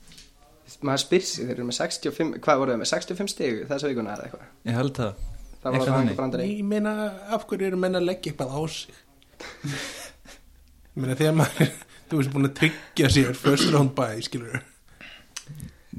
maður 0.82 1.02
spyr 1.04 1.24
sig, 1.24 1.46
þeir 1.46 1.54
eru 1.56 1.66
með 1.68 1.76
65 1.78 2.38
hvað 2.42 2.60
voru 2.60 2.74
þeir 2.74 2.80
með? 2.80 2.88
65 2.90 3.32
stig 3.32 3.58
þessa 3.70 3.90
vikuna 3.90 4.14
eða 4.16 4.26
eitthvað? 4.26 4.46
Ég 4.66 4.78
held 4.80 4.94
það. 4.96 5.20
Það 5.62 5.66
var 5.66 5.76
Eitthvað 5.76 5.92
það 5.96 6.20
þannig. 6.20 6.50
Ég 6.50 6.70
meina, 6.70 6.94
af 7.36 7.46
hverju 7.50 7.68
eru 7.70 7.78
menn 7.82 7.98
að 7.98 8.08
leggja 8.10 8.32
eitthvað 8.32 8.54
á 8.54 8.60
sig? 8.74 8.98
Ég 10.96 11.02
meina, 11.02 11.18
þegar 11.18 11.36
maður 11.40 11.70
þú 12.10 12.20
veist 12.20 12.32
búin 12.34 12.48
að 12.48 12.56
tryggja 12.60 13.12
sér 13.12 13.38
first 13.38 13.70
round 13.74 13.94
bye, 13.96 14.22
skilur 14.24 14.60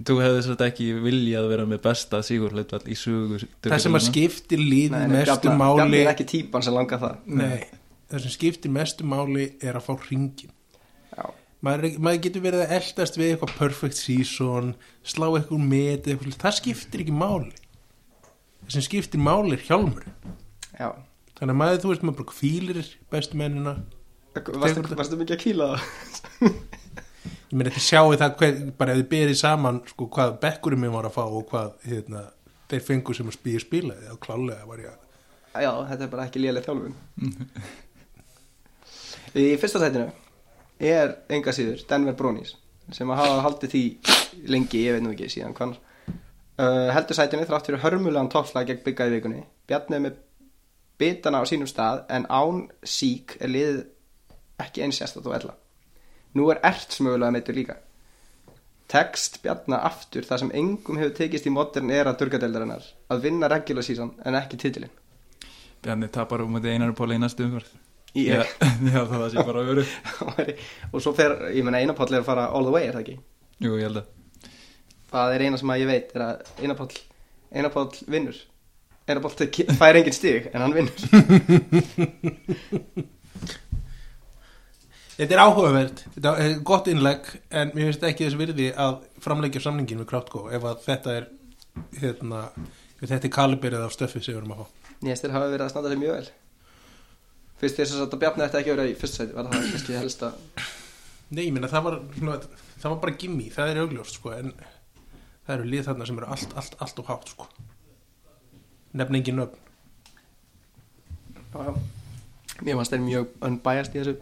Þú 0.07 0.19
hefði 0.21 0.41
svolítið 0.45 0.67
ekki 0.67 0.87
viljað 1.01 1.47
vera 1.49 1.65
með 1.67 1.79
besta 1.87 2.19
sigurhlutvall 2.25 2.83
í 2.85 2.95
sugu 2.97 3.39
Það 3.65 3.81
sem 3.81 3.97
að 3.97 4.05
skiptir 4.05 4.61
líð 4.61 4.93
mestu 5.09 5.53
máli 5.57 6.03
er 6.03 6.11
ekki 6.11 6.27
típan 6.29 6.63
sem 6.63 6.75
langar 6.75 7.01
það. 7.01 7.15
Nei, 7.39 7.65
það 8.11 8.27
sem 8.27 8.35
skiptir 8.35 8.73
mestu 8.73 9.07
máli 9.09 9.49
er 9.57 9.79
að 9.79 9.87
fá 9.89 9.95
ringin 10.05 10.53
maður, 11.65 11.87
ekki- 11.89 12.01
maður 12.05 12.21
getur 12.27 12.43
verið 12.45 12.63
að 12.65 12.73
eldast 12.77 13.17
við 13.17 13.31
eitthvað 13.33 13.55
perfect 13.57 13.97
season 13.99 14.73
slá 15.03 15.27
eitthvað 15.33 15.63
met 15.71 16.07
eitthvað, 16.07 16.37
það 16.43 16.57
skiptir 16.59 17.03
ekki 17.05 17.15
máli. 17.17 17.51
Það 18.67 18.75
sem 18.77 18.85
skiptir 18.87 19.21
máli 19.23 19.55
er 19.57 19.63
hjálmur 19.67 20.05
já. 20.77 20.89
þannig 21.39 21.53
að 21.53 21.59
maður, 21.61 21.81
þú 21.83 21.91
veist, 21.93 22.03
maður 22.07 22.19
bara 22.21 22.31
kvílir 22.33 22.91
bestu 23.13 23.37
mennina. 23.39 23.75
Varstu, 24.37 25.17
mikið 25.17 25.33
að 25.37 25.41
kýla 25.41 25.67
það? 25.71 25.81
Ég 27.47 27.55
meina 27.55 27.71
þetta 27.71 27.81
sjáu 27.87 28.11
það 28.19 28.33
hver, 28.41 28.57
bara 28.77 28.91
ef 28.93 28.97
þið 28.99 29.07
berið 29.13 29.37
saman 29.39 29.77
sko, 29.87 30.07
hvað 30.13 30.33
bekkurinn 30.43 30.81
minn 30.83 30.91
var 30.93 31.07
að 31.07 31.15
fá 31.15 31.23
og 31.25 31.45
hvað 31.49 31.69
hérna, 31.87 32.25
þeir 32.69 32.83
fengu 32.83 33.15
sem 33.15 33.29
að 33.31 33.37
spýja 33.39 33.61
spilaði 33.63 34.09
og 34.11 34.19
klálega 34.21 34.67
var 34.67 34.81
ég 34.83 34.91
að 34.91 35.63
já, 35.63 35.71
þetta 35.89 36.03
er 36.05 36.11
bara 36.11 36.25
ekki 36.27 36.41
lélega 36.43 36.67
þjálfun. 36.67 36.93
Í 39.37 39.45
fyrsta 39.61 39.79
sætinu 39.81 40.11
er 40.79 41.15
enga 41.33 41.53
síður 41.55 41.83
Denver 41.89 42.15
Bronies 42.17 42.55
sem 42.93 43.09
hafa 43.09 43.41
haldið 43.43 43.71
því 43.73 43.81
lengi, 44.47 44.83
ég 44.85 44.95
veit 44.95 45.03
nú 45.03 45.11
ekki 45.11 45.27
síðan 45.33 45.55
hvanar 45.57 45.79
uh, 46.61 46.89
heldur 46.95 47.17
sætinu 47.17 47.47
þrátt 47.49 47.67
fyrir 47.67 47.81
hörmulegan 47.83 48.29
toppslag 48.31 48.69
gegn 48.69 48.83
bygga 48.85 49.07
í 49.09 49.15
vikunni. 49.17 49.41
Bjarni 49.67 49.97
er 49.97 50.03
með 50.05 50.19
bitana 51.01 51.41
á 51.41 51.45
sínum 51.49 51.67
stað 51.69 52.05
en 52.13 52.27
án 52.31 52.61
sík 52.87 53.35
er 53.41 53.51
liðið 53.51 53.81
ekki 54.63 54.85
eins 54.85 55.01
sérstætt 55.01 55.27
og 55.27 55.35
ella. 55.35 55.57
Nú 56.37 56.47
er 56.53 56.61
Erts 56.65 57.01
mögulega 57.03 57.33
meittur 57.35 57.57
líka. 57.57 57.75
Text 58.87 59.41
Bjarna 59.43 59.81
aftur 59.83 60.23
það 60.23 60.39
sem 60.45 60.51
engum 60.55 60.97
hefur 61.01 61.15
tekist 61.17 61.47
í 61.49 61.51
modern 61.51 61.91
era 61.91 62.13
durgadeldarinnar 62.15 62.85
að 63.11 63.25
vinna 63.25 63.49
regular 63.51 63.83
season 63.83 64.13
en 64.23 64.37
ekki 64.39 64.55
titilin 64.61 64.93
Bjarni 65.83 66.07
tapar 66.07 66.45
um 66.45 66.55
þetta 66.55 66.71
einar 66.71 66.93
póli 66.95 67.17
í 67.17 67.19
næstu 67.19 67.43
umhverf 67.49 67.73
Í- 67.73 67.86
Já, 68.17 68.41
já 68.93 69.01
það 69.11 69.25
sé 69.33 69.37
bara 69.45 69.59
að 69.65 69.67
vera 69.71 69.83
og 70.91 70.99
svo 71.03 71.11
fer, 71.17 71.31
ég 71.53 71.63
meina 71.67 71.81
Einapáll 71.83 72.13
er 72.15 72.21
að 72.23 72.29
fara 72.29 72.43
all 72.49 72.65
the 72.65 72.73
way, 72.73 72.83
er 72.89 72.93
það 72.97 73.03
ekki? 73.05 73.17
Jú, 73.65 73.71
ég 73.77 73.85
held 73.89 73.99
að. 74.01 74.07
Það 75.11 75.27
er 75.37 75.41
eina 75.47 75.57
sem 75.61 75.71
að 75.73 75.81
ég 75.83 75.89
veit 75.91 76.07
er 76.17 76.21
að 76.25 76.35
Einapáll 76.63 76.95
Einapáll 77.57 77.93
vinnur. 78.11 78.37
Einapáll 79.07 79.35
tek- 79.39 79.61
fær 79.79 79.95
engin 80.01 80.17
stig 80.17 80.43
en 80.53 80.61
hann 80.65 80.75
vinnur. 80.75 80.97
Þetta 85.17 85.33
er 85.33 85.39
áhugavert, 85.41 86.01
þetta 86.13 86.31
er 86.43 86.51
gott 86.67 86.85
innlegg 86.91 87.23
en 87.49 87.71
mér 87.73 87.87
finnst 87.87 88.03
ekki 88.05 88.27
þess 88.27 88.37
virði 88.37 88.67
að 88.77 88.99
framleggja 89.25 89.63
samningin 89.63 89.97
við 90.03 90.09
Kraftgó 90.11 90.43
ef 90.53 90.61
að 90.69 90.83
þetta 90.83 91.09
er 91.17 91.23
hérna, 92.03 92.41
þetta 93.01 93.25
er 93.25 93.33
kaliberið 93.33 93.85
af 93.87 93.95
stöffi 93.95 94.21
sem 94.21 94.35
við 94.35 94.43
erum 94.43 94.53
að 94.53 94.59
fá. 94.61 94.65
Nýjastir 95.07 95.33
hafa 95.33 95.47
verið 95.49 95.65
að 95.65 95.71
standa 95.73 95.89
sig 95.93 96.01
mjög 96.03 96.13
vel 96.19 96.27
Fyrst 97.57 97.79
þess 97.79 98.01
að 98.03 98.17
Bjarni 98.21 98.45
ætti 98.45 98.59
ekki 98.59 98.73
að 98.73 98.75
vera 98.77 98.89
í 98.89 98.97
fyrst 98.97 99.17
sæti 99.17 99.35
var 99.35 99.47
það 99.49 99.69
kannski 99.71 99.97
helst 99.97 100.25
að 100.27 100.35
Nei, 101.27 101.43
ég 101.49 101.51
meina 101.51 101.67
það 101.67 101.83
var, 101.83 101.95
það 102.15 102.85
var 102.87 102.99
bara 103.03 103.17
gimmi, 103.19 103.49
það 103.51 103.71
er 103.73 103.79
augljóst 103.81 104.15
sko 104.15 104.31
en 104.31 104.53
það 105.47 105.53
eru 105.57 105.65
lið 105.73 105.87
þarna 105.89 106.05
sem 106.07 106.19
eru 106.21 106.29
allt, 106.31 106.53
allt, 106.59 106.77
allt 106.83 107.01
og 107.01 107.09
hátt 107.11 107.31
sko. 107.33 107.47
Nefn 108.95 109.17
engin 109.19 109.39
nöfn. 109.41 109.59
Já. 111.51 111.73
Mér 112.63 112.79
fannst 112.79 112.93
þeir 112.93 113.03
mjög 113.03 113.33
unbiased 113.49 113.97
í 113.97 114.01
þessu 114.01 114.15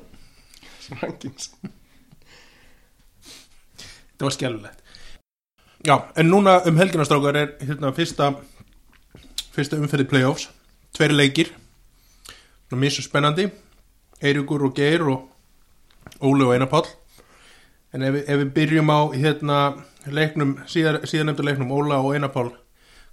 rankings 1.02 1.52
Það 4.16 4.26
var 4.26 4.36
skjálfilegt. 4.36 4.82
Já, 5.86 5.96
en 6.18 6.30
núna 6.32 6.58
um 6.66 6.78
helginastrákar 6.80 7.38
er 7.38 7.50
hérna 7.62 7.92
fyrsta, 7.94 8.32
fyrsta 9.54 9.78
umferði 9.78 10.08
playoffs, 10.10 10.48
tveiri 10.96 11.18
leikir, 11.20 11.52
mjög 12.74 13.06
spennandi, 13.06 13.50
Eiríkur 14.22 14.66
og 14.66 14.76
Geir 14.76 15.06
og 15.12 15.30
Óli 16.22 16.48
og 16.48 16.56
Einarpáll. 16.56 16.90
En 17.94 18.04
ef, 18.04 18.22
ef 18.26 18.42
við 18.42 18.54
byrjum 18.56 18.92
á 18.92 19.00
hérna 19.14 19.60
leiknum, 20.08 20.58
síðan 20.68 21.30
nefndu 21.30 21.46
leiknum 21.46 21.72
Óla 21.72 22.02
og 22.02 22.16
Einarpáll, 22.16 22.54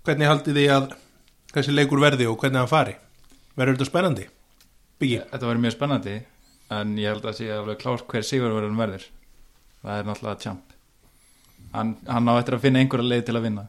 hvernig 0.07 0.31
haldið 0.31 0.61
þið 0.61 0.75
að 0.77 0.93
þessi 1.53 1.77
leikur 1.77 2.03
verði 2.03 2.27
og 2.31 2.38
hvernig 2.41 2.62
hann 2.62 2.71
fari? 2.71 2.97
Verður 3.57 3.77
þetta 3.77 3.91
spennandi? 3.91 4.29
Byggi? 5.03 5.25
Þetta 5.31 5.49
var 5.49 5.61
mjög 5.61 5.77
spennandi 5.77 6.21
en 6.73 6.95
ég 7.01 7.12
held 7.12 7.27
að 7.27 7.38
sé 7.38 7.51
alveg 7.53 7.81
klárt 7.81 8.07
hver 8.09 8.27
sigur 8.27 8.55
verður 8.55 8.77
verður 8.79 9.07
það 9.83 9.99
er 9.99 10.09
náttúrulega 10.09 10.43
champ 10.45 10.75
hann, 11.75 11.95
hann 12.07 12.31
á 12.31 12.35
eftir 12.38 12.57
að 12.57 12.65
finna 12.67 12.83
einhverja 12.83 13.11
leið 13.11 13.25
til 13.29 13.37
að 13.38 13.47
vinna 13.49 13.67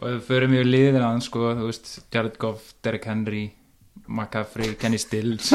og 0.00 0.04
við 0.06 0.20
förum 0.28 0.56
yfir 0.56 0.70
liðina 0.70 1.08
hann 1.12 1.24
sko, 1.24 1.52
þú 1.58 1.68
veist, 1.68 1.90
Jared 2.12 2.38
Goff, 2.40 2.74
Derrick 2.84 3.08
Henry 3.08 3.44
McCaffrey, 4.08 4.74
Kenny 4.80 4.98
Stills. 4.98 5.52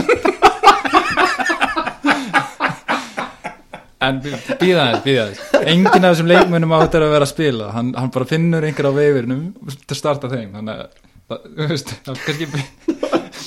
En 4.06 4.20
býða 4.22 4.84
þess, 4.92 5.02
býða 5.06 5.24
þess 5.32 5.56
enginn 5.72 6.04
af 6.04 6.12
þessum 6.12 6.28
leikmönnum 6.30 6.74
á 6.76 6.78
þetta 6.84 7.00
að 7.02 7.14
vera 7.16 7.26
að 7.26 7.32
spila. 7.32 7.70
Hann, 7.74 7.92
hann 7.98 8.12
bara 8.14 8.28
finnur 8.30 8.68
einhver 8.68 8.90
á 8.92 8.94
veifirnum 8.94 9.46
til 9.72 9.96
að 9.96 10.00
starta 10.00 10.30
þeim. 10.30 10.52
Þannig 10.60 10.74
að 10.76 11.00
það, 11.32 11.48
þú 11.56 11.68
veist, 11.72 11.94
það 12.06 12.14
er 12.14 12.22
kannski 12.28 12.48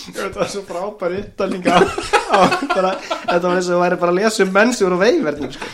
Þetta 0.09 0.41
var 0.41 0.49
svo 0.51 0.63
frábær 0.67 1.15
yttalinga 1.19 1.79
Þetta 1.85 3.43
var 3.45 3.55
eins 3.55 3.71
og 3.71 3.83
væri 3.83 3.99
bara 4.01 4.13
að 4.15 4.19
lesa 4.19 4.45
um 4.45 4.53
menn 4.55 4.73
sem 4.75 4.89
voru 4.89 4.99
á 4.99 5.05
veiverðnum 5.05 5.53
sko. 5.55 5.69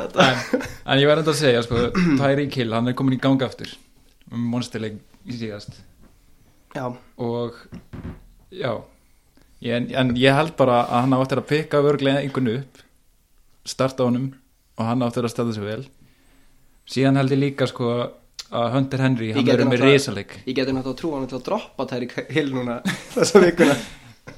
en, 0.00 0.42
en 0.84 1.00
ég 1.00 1.08
verði 1.10 1.24
enda 1.24 1.32
að 1.32 1.38
segja 1.40 1.62
sko, 1.66 1.84
Tyreek 2.20 2.58
Hill, 2.60 2.70
hann 2.76 2.90
er 2.92 2.96
komin 2.98 3.16
í 3.16 3.20
ganga 3.22 3.48
aftur. 3.48 3.72
Um 4.30 4.44
monsterleik 4.52 5.00
í 5.26 5.38
síðast. 5.40 5.80
Já, 6.76 6.86
og 7.18 7.56
já. 8.50 8.72
Ég, 9.60 9.90
en 9.92 10.14
ég 10.16 10.32
held 10.32 10.54
bara 10.56 10.78
að 10.86 11.02
hann 11.04 11.12
á 11.16 11.18
eftir 11.20 11.40
að 11.42 11.48
pikka 11.50 11.82
örglega 11.84 12.22
einhvern 12.22 12.48
upp 12.54 12.78
starta 13.68 14.06
honum 14.08 14.30
og 14.80 14.86
hann 14.88 15.02
á 15.04 15.06
eftir 15.10 15.26
að 15.28 15.34
standa 15.34 15.52
sig 15.56 15.66
vel. 15.66 15.82
Síðan 16.90 17.20
held 17.20 17.34
ég 17.36 17.42
líka 17.42 17.68
sko 17.68 17.90
að 18.50 18.70
Hunter 18.74 19.02
Henry, 19.04 19.28
hann 19.36 19.44
verður 19.46 19.68
með 19.70 19.84
risaleik. 19.84 20.32
ég 20.48 20.56
geti 20.56 20.72
náttúrulega 20.74 20.98
trú 20.98 21.10
hann 21.14 21.28
til 21.30 21.36
að 21.38 21.44
droppa 21.46 21.86
þær 21.92 22.06
í 22.06 22.08
hill 22.36 22.48
núna 22.56 22.78
þessa 23.12 23.42
vikuna. 23.44 23.76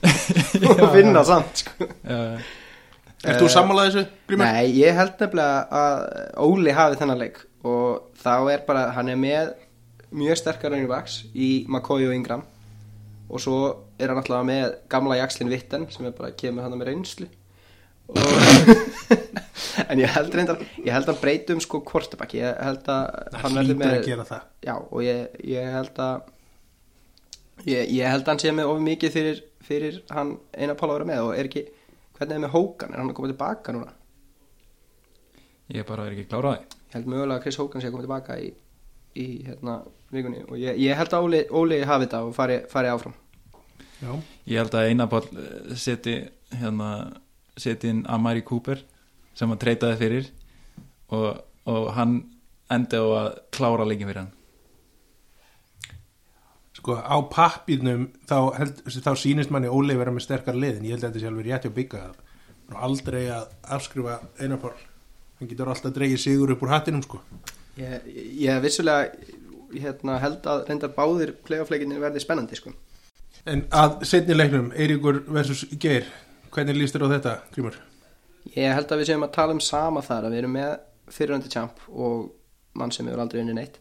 Og 0.72 0.82
vinna 0.96 1.22
samt 1.24 1.62
sko. 1.62 1.86
uh, 1.86 2.42
Ert 3.22 3.38
þú 3.38 3.48
sammálað 3.54 3.88
þessu, 3.92 4.02
Grímur? 4.26 4.48
Nei, 4.50 4.72
ég 4.82 4.96
held 4.98 5.14
nefnilega 5.22 5.62
að 5.78 6.00
Óli 6.42 6.72
hafi 6.74 6.98
þennan 6.98 7.20
leik 7.22 7.38
og 7.62 8.08
þá 8.18 8.32
er 8.50 8.64
bara, 8.66 8.88
hann 8.96 9.12
er 9.12 9.20
með 9.22 9.52
mjög 10.10 10.40
sterkar 10.40 10.72
running 10.74 10.90
backs 10.90 11.20
í 11.30 11.62
McCoy 11.70 12.08
og 12.08 12.16
Ingram. 12.16 12.42
Og 13.30 13.38
svo 13.40 13.58
er 14.02 14.10
hann 14.10 14.20
alltaf 14.20 14.42
með 14.48 14.74
gamla 14.92 15.20
Jaxlin 15.20 15.52
Vitten 15.52 15.86
sem 15.92 16.08
er 16.08 16.16
bara 16.16 16.32
kemur 16.38 16.66
hann 16.66 16.76
með 16.78 16.90
reynslu. 16.90 17.28
Og 18.12 18.18
en 19.90 20.02
ég 20.02 20.10
held 20.16 20.34
reyndar 20.36 20.60
ég 20.82 20.90
held 20.90 21.06
að 21.06 21.12
hann 21.12 21.22
breyti 21.22 21.56
um 21.56 21.62
sko 21.62 21.80
quarterback. 21.86 22.34
Ég 22.36 22.58
held 22.58 22.90
að 22.92 23.06
Það 23.32 23.38
hann 23.44 23.56
verður 23.58 23.70
hlýtur 23.70 23.80
með 23.84 23.94
að 23.96 24.10
gera 24.10 24.28
það. 24.32 24.50
Já 24.66 24.74
og 24.82 25.06
ég, 25.06 25.40
ég 25.52 25.70
held 25.76 26.02
að 26.08 26.28
ég, 27.70 27.94
ég 27.96 28.12
held 28.12 28.26
að 28.26 28.34
hann 28.34 28.44
sé 28.44 28.52
með 28.58 28.74
of 28.74 28.84
mikið 28.90 29.16
fyrir, 29.16 29.40
fyrir 29.62 30.02
hann 30.12 30.36
eina 30.52 30.76
pál 30.76 30.90
að 30.90 30.98
vera 30.98 31.10
með. 31.14 31.24
Og 31.28 31.34
er 31.38 31.50
ekki 31.50 31.66
hvernig 32.18 32.36
er 32.36 32.44
með 32.44 32.54
Hókan, 32.56 32.92
er 32.92 33.02
hann 33.02 33.10
að 33.10 33.18
koma 33.18 33.32
tilbaka 33.32 33.74
núna? 33.74 33.96
Ég 35.72 35.86
bara 35.88 36.04
er 36.04 36.14
ekki 36.16 36.28
klárað 36.28 36.60
ég 36.60 36.78
held 36.92 37.08
mögulega 37.08 37.38
að 37.38 37.44
Chris 37.46 37.58
Hogan 37.60 37.82
sé 37.82 37.88
að 37.88 37.94
koma 37.94 38.04
tilbaka 38.04 38.36
í, 38.36 38.50
í 39.16 39.26
hérna 39.46 39.78
vikunni. 40.12 40.44
Og 40.48 40.60
ég, 40.60 40.76
ég 40.82 40.98
held 40.98 41.14
að 41.16 41.26
Óli, 41.28 41.42
Óli 41.48 41.78
hafi 41.88 42.06
þetta 42.06 42.22
og 42.26 42.34
fari, 42.36 42.58
fari 42.68 42.90
áfram 42.92 43.14
Já, 44.02 44.12
ég 44.50 44.58
held 44.58 44.74
að 44.74 44.88
Einaball 44.90 45.26
seti 45.78 46.16
hérna 46.58 46.88
seti 47.56 47.90
inn 47.92 48.04
Amari 48.08 48.42
Cooper 48.46 48.80
sem 49.36 49.50
hann 49.50 49.60
treytaði 49.60 49.98
fyrir 50.00 50.28
og, 51.12 51.42
og 51.68 51.90
hann 51.96 52.18
endi 52.72 53.00
á 53.00 53.04
að 53.04 53.28
klára 53.54 53.86
leikin 53.88 54.08
fyrir 54.08 54.24
hann. 54.24 54.32
Sko 56.76 56.96
á 56.98 57.16
pappirnum 57.30 58.08
þá, 58.26 58.36
held, 58.58 58.80
þá 58.88 59.12
sýnist 59.20 59.52
manni 59.54 59.70
Óli 59.70 59.96
vera 59.98 60.14
með 60.14 60.26
sterkar 60.26 60.58
liðin, 60.58 60.88
ég 60.88 60.96
held 60.96 61.04
að 61.04 61.12
þetta 61.12 61.22
sé 61.22 61.30
alveg 61.30 61.48
rétt 61.48 61.68
hjá 61.68 61.74
bygga 61.76 62.04
og 62.72 62.78
aldrei 62.88 63.26
að 63.30 63.52
afskrifa 63.76 64.16
einapál, 64.40 64.72
hann 65.38 65.50
getur 65.50 65.70
alltaf 65.70 65.94
dreigið 65.94 66.24
sigur 66.24 66.54
upp 66.54 66.64
úr 66.64 66.72
hattinum 66.72 67.04
sko. 67.04 67.20
Ég, 67.78 68.08
ég 68.40 68.64
vissulega 68.64 69.12
hérna, 69.72 70.18
held 70.20 70.48
að 70.48 70.64
reyndar 70.68 70.96
báðir 70.96 71.36
playoff-leikinni 71.44 72.00
verði 72.00 72.24
spennandi 72.24 72.58
sko. 72.58 72.72
En 73.46 73.64
að 73.74 74.04
setni 74.06 74.36
leiknum, 74.36 74.70
Eiríkur 74.78 75.24
versus 75.26 75.64
Geir 75.82 76.06
hvernig 76.52 76.76
líst 76.78 76.94
þér 76.94 77.08
á 77.08 77.14
þetta, 77.16 77.38
Grímur? 77.54 77.80
ég 78.56 78.74
held 78.74 78.90
að 78.90 79.02
við 79.02 79.10
séum 79.12 79.26
að 79.26 79.34
tala 79.36 79.54
um 79.54 79.62
sama 79.62 80.02
þar 80.04 80.26
að 80.26 80.34
við 80.34 80.42
erum 80.42 80.56
með 80.56 80.72
fyriröndi 81.12 81.52
champ 81.52 81.82
og 81.90 82.32
mann 82.78 82.92
sem 82.94 83.06
hefur 83.08 83.22
aldrei 83.22 83.42
unni 83.42 83.54
neitt 83.56 83.78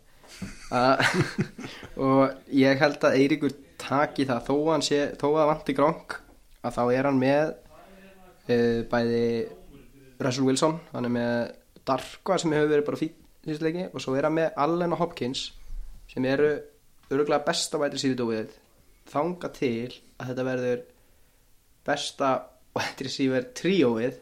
uh, 0.73 1.01
og 2.05 2.51
ég 2.55 2.81
held 2.81 3.01
að 3.07 3.17
Eiríkur 3.17 3.55
taki 3.81 4.27
það 4.29 4.45
þó 4.49 4.55
að 4.75 4.85
sé, 4.87 4.99
þó 5.17 5.27
að 5.31 5.49
vanti 5.53 5.75
gronk 5.77 6.19
að 6.61 6.77
þá 6.77 6.83
er 6.93 7.09
hann 7.09 7.21
með 7.21 7.53
uh, 8.51 8.79
bæði 8.91 9.25
Russell 10.21 10.45
Wilson, 10.45 10.77
hann 10.93 11.09
er 11.09 11.15
með 11.15 11.35
Darkva 11.87 12.37
sem 12.37 12.53
hefur 12.53 12.69
verið 12.69 12.87
bara 12.91 13.01
fín 13.01 13.15
síðust 13.41 13.65
leiki 13.65 13.87
og 13.89 14.03
svo 14.03 14.13
er 14.13 14.27
hann 14.27 14.37
með 14.37 14.59
Allen 14.61 14.93
og 14.93 15.01
Hopkins 15.01 15.47
sem 16.11 16.25
eru 16.29 16.53
öruglega 17.11 17.41
besta 17.47 17.79
vætri 17.81 18.03
síðudóið 18.03 18.53
þanga 19.11 19.51
til 19.55 19.91
að 20.17 20.31
þetta 20.31 20.47
verður 20.47 20.81
besta 21.87 22.31
vætri 22.77 23.11
síður 23.11 23.49
tríóið. 23.57 24.19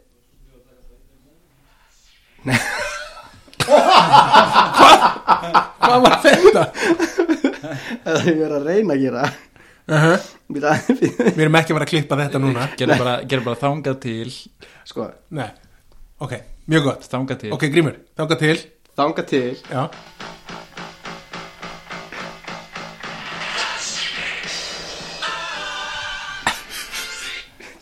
Hvað 5.80 6.04
var 6.06 6.16
þetta? 6.24 6.64
Það 6.80 8.16
er 8.16 8.26
verið 8.26 8.56
að 8.56 8.66
reyna 8.66 8.96
að 8.96 9.04
gera. 9.04 9.24
Uh 9.90 10.04
-huh. 10.06 10.28
Við 10.50 11.42
erum 11.44 11.58
ekki 11.60 11.74
að 11.74 11.78
vera 11.78 11.86
að 11.86 11.92
klippa 11.92 12.18
þetta 12.20 12.42
núna. 12.42 12.68
Gerðu 12.78 12.98
bara, 13.02 13.16
bara 13.46 13.62
þangað 13.62 14.00
til. 14.06 14.32
Sko, 14.86 15.10
Nei, 15.30 15.50
ok, 16.22 16.34
mjög 16.70 16.84
gott. 16.84 17.08
Þangað 17.10 17.42
til. 17.44 17.52
Ok, 17.54 17.64
Grímur, 17.74 17.96
þanga 18.18 18.40
til. 18.40 18.58
Þanga 18.98 19.26
til. 19.30 19.58
Já, 19.70 19.90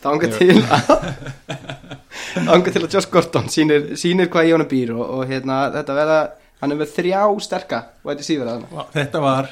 Þanga 0.08 0.30
til 0.34 0.56
að 0.56 0.90
Þanga 2.48 2.72
til 2.74 2.82
að 2.82 2.94
Josh 2.96 3.10
Gordon 3.12 3.48
sýnir, 3.52 3.88
sýnir 4.00 4.30
hvað 4.32 4.48
í 4.48 4.52
honum 4.56 4.70
býr 4.70 4.92
og, 4.96 5.04
og 5.18 5.22
hérna, 5.30 5.62
þetta 5.76 5.96
verða 5.98 6.18
Hann 6.58 6.74
er 6.74 6.78
með 6.80 6.90
þrjá 6.96 7.22
sterka 7.44 7.78
þetta 8.90 9.20
var 9.22 9.50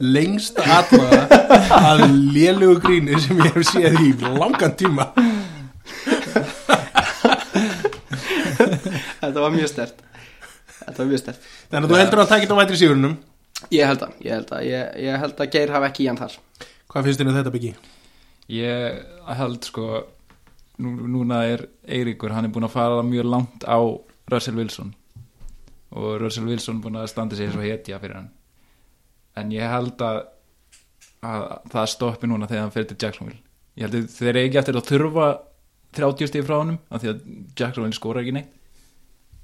lengsta 0.00 0.64
atmaða 0.78 1.40
að 1.92 2.04
lélugu 2.32 2.78
gríni 2.86 3.18
sem 3.20 3.36
ég 3.44 3.52
hef 3.58 3.66
séð 3.68 3.98
í 4.00 4.14
langan 4.24 4.72
tíma. 4.78 5.10
Þetta 9.20 9.42
var 9.42 9.52
mjög 9.52 9.68
stert 9.68 10.00
Þetta 10.78 10.98
var 11.02 11.08
mjög 11.10 11.20
stert 11.20 11.40
Þannig 11.68 11.84
að 11.84 11.90
þú 11.92 11.98
heldur 12.00 12.22
að 12.22 12.32
þetta 12.32 12.56
á 12.56 12.60
vætri 12.60 12.78
sigurunum 12.80 13.14
Ég 13.72 13.88
held 13.88 14.02
að, 14.04 14.16
ég 14.20 14.34
held 14.36 14.50
að, 14.52 14.64
ég, 14.68 14.88
ég 15.06 15.20
held 15.22 15.38
að 15.40 15.52
Geir 15.54 15.70
hafi 15.72 15.88
ekki 15.88 16.04
í 16.04 16.08
hann 16.10 16.18
þar. 16.20 16.34
Hvað 16.92 17.06
finnst 17.06 17.22
þér 17.22 17.30
um 17.30 17.36
þetta 17.38 17.52
byggi? 17.54 17.70
Ég 18.52 19.00
held 19.38 19.66
sko 19.66 19.86
nú, 20.82 20.92
núna 21.08 21.42
er 21.48 21.66
Eiríkur 21.86 22.34
hann 22.34 22.48
er 22.48 22.52
búin 22.54 22.66
að 22.68 22.76
fara 22.76 23.02
mjög 23.06 23.28
langt 23.30 23.66
á 23.66 23.78
Russell 24.30 24.58
Wilson. 24.58 24.94
Og 25.96 26.20
Russell 26.20 26.48
Wilson 26.48 26.80
búin 26.82 26.98
að 27.00 27.10
standa 27.12 27.38
sig 27.38 27.50
svo 27.52 27.64
hetja 27.64 28.00
fyrir 28.02 28.20
hann. 28.20 28.30
En 29.36 29.52
ég 29.52 29.68
held 29.70 30.00
að, 30.02 30.22
að 31.26 31.44
það 31.72 31.92
stoppi 31.92 32.30
núna 32.30 32.48
þegar 32.50 32.66
hann 32.66 32.74
fyrir 32.74 32.90
til 32.92 33.00
Jacksonville. 33.02 33.42
Ég 33.76 33.86
held 33.86 33.98
að 34.00 34.16
þeir 34.16 34.40
eigi 34.42 34.60
eftir 34.60 34.80
að 34.80 34.90
þurfa 34.90 35.28
30 35.96 36.30
stíð 36.30 36.48
frá 36.48 36.56
honum 36.58 36.80
af 36.90 37.02
því 37.02 37.12
að 37.12 37.22
Jacksonville 37.60 37.96
skora 37.96 38.22
ekki 38.22 38.34
neitt. 38.36 38.50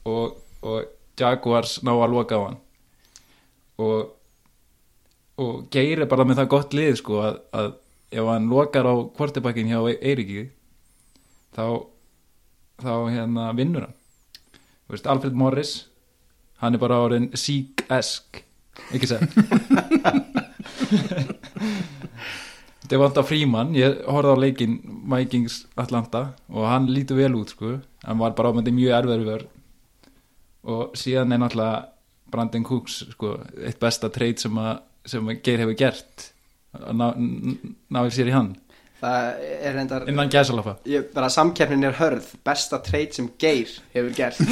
Og, 0.08 0.40
og 0.66 0.90
Jaguars 1.18 1.78
ná 1.86 1.92
að 1.94 2.12
loka 2.16 2.40
á 2.40 2.42
hann. 2.48 2.58
Og 3.82 4.10
og 5.42 5.68
Geir 5.72 6.02
er 6.02 6.10
bara 6.10 6.26
með 6.28 6.42
það 6.42 6.50
gott 6.52 6.74
lið 6.76 6.96
sko 7.00 7.20
að, 7.24 7.38
að 7.56 7.70
ef 8.12 8.29
hann 8.29 8.51
lokar 8.53 8.87
á 8.87 8.94
kvortibakkin 9.16 9.70
hjá 9.72 9.81
Eiríki 9.96 10.51
þá 11.57 11.64
þá 12.83 12.94
hérna 13.12 13.53
vinnur 13.57 13.87
hann. 13.87 13.96
Veist, 14.90 15.07
Alfred 15.09 15.37
Morris 15.38 15.72
hann 16.61 16.77
er 16.77 16.83
bara 16.83 17.01
orðin 17.07 17.31
sík-esk 17.35 18.42
ekki 18.94 19.09
sett 19.11 19.31
Devonta 22.92 23.22
Freeman 23.25 23.72
ég 23.77 24.03
horfði 24.05 24.33
á 24.37 24.42
leikinn 24.42 24.77
Vikings 25.09 25.62
Atlanta 25.81 26.22
og 26.53 26.66
hann 26.68 26.90
lítur 26.92 27.16
vel 27.22 27.35
út 27.38 27.55
sko. 27.55 27.79
Hann 28.05 28.20
var 28.20 28.35
bara 28.37 28.51
á 28.53 28.57
með 28.59 28.68
mjög 28.77 28.96
erfiður 28.98 29.25
vörn. 29.31 29.48
Og 30.68 30.96
síðan 30.98 31.33
er 31.33 31.40
náttúrulega 31.40 31.88
Brandon 32.33 32.66
Cooks 32.66 32.98
sko 33.14 33.37
eitt 33.62 33.81
besta 33.81 34.11
treyt 34.12 34.44
sem 34.44 34.59
að 34.61 34.83
sem 35.09 35.31
að 35.31 35.40
Geir 35.46 35.62
hefur 35.64 35.79
gert 35.79 36.32
náðu 36.72 38.11
sér 38.14 38.30
í 38.30 38.35
hann. 38.35 38.52
Það 39.02 39.40
er 39.50 39.74
reyndar 39.74 40.04
innan 40.11 40.30
gæsalafa 40.30 40.76
ég, 40.87 41.08
bara 41.14 41.28
samkeppnin 41.32 41.88
er 41.88 41.96
hörð. 41.98 42.28
Besta 42.46 42.78
treyt 42.85 43.16
sem 43.18 43.28
Geir 43.40 43.70
hefur 43.94 44.12
gert. 44.16 44.38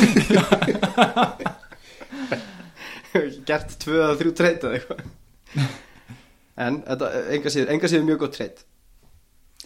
Gert 3.46 3.72
tvö 3.82 3.96
eða 3.98 4.16
þrjú 4.18 4.32
treyt 4.38 4.66
eða 4.66 4.74
eitthvað. 4.78 5.00
En 6.60 6.82
þetta, 6.86 7.06
enga 7.36 7.50
síður, 7.54 7.70
enga 7.74 7.90
síður 7.90 8.06
mjög 8.10 8.20
gott 8.24 8.36
treyt 8.36 8.58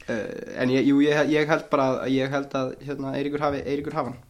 uh, 0.09 0.61
en 0.63 0.73
ég, 0.73 0.87
jú, 0.89 1.01
ég, 1.05 1.33
ég 1.33 1.51
held 1.51 1.67
bara 1.73 1.89
að 2.05 2.15
ég 2.15 2.33
held 2.33 2.55
að 2.57 2.73
hérna, 2.85 3.17
Eiríkur 3.19 3.45
hafi 3.45 3.65
Eiríkur 3.65 3.97
hafi 3.99 4.13
hann. 4.13 4.23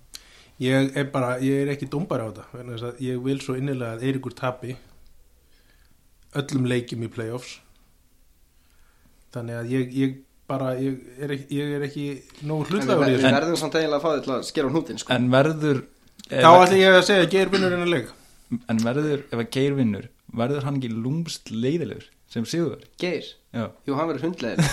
Ég 0.62 0.96
er 0.96 1.10
bara, 1.10 1.34
ég 1.42 1.64
er 1.64 1.72
ekki 1.74 1.90
dómbar 1.90 2.22
á 2.22 2.26
þetta 2.30 2.94
ég 3.02 3.22
vil 3.22 3.40
svo 3.42 3.58
innilega 3.58 3.96
að 3.96 4.06
Eiríkur 4.06 4.34
tapi 4.38 4.76
öllum 6.38 6.66
leikjum 6.70 7.06
í 7.06 7.10
playoffs 7.10 7.58
þannig 9.34 9.58
að 9.60 9.72
ég, 9.74 9.94
ég 10.02 10.14
bara 10.50 10.72
ég 10.76 11.20
er 11.24 11.34
ekki, 11.36 11.46
ég 11.58 11.74
er 11.78 11.84
ekki 11.86 12.06
nógu 12.48 12.64
En 12.66 12.70
hlutlagur 12.72 13.06
í 13.08 13.14
þessu. 13.14 13.22
við 13.24 13.36
verðum 13.38 13.60
samt 13.62 13.78
eiginlega 13.78 13.98
að 14.00 14.04
fá 14.04 14.10
þið 14.14 14.24
til 14.26 14.34
að 14.34 14.42
skera 14.50 14.68
á 14.68 14.72
hnútin 14.74 15.00
sko. 15.02 15.14
En 15.16 15.30
verður 15.32 15.82
Þá 16.24 16.50
ætla 16.64 16.76
ég 16.80 16.94
að 16.98 17.06
segja 17.08 17.24
að 17.26 17.32
Geir 17.34 17.50
vinnur 17.52 17.72
hennar 17.74 17.90
leik. 17.92 18.12
En 18.72 18.78
verður, 18.84 19.24
ef 19.32 19.40
að 19.42 19.48
Geir 19.56 19.74
vinnur 19.78 20.06
Verður 20.34 20.64
hann 20.68 20.76
ekki 20.80 20.90
lúmst 20.92 21.50
leiðilegur 21.52 22.06
Sem 22.32 22.46
síður 22.48 22.84
Geir, 23.00 23.26
Já, 23.54 23.66
jú 23.88 23.96
hann 23.98 24.08
verður 24.12 24.28
hundlegir 24.28 24.58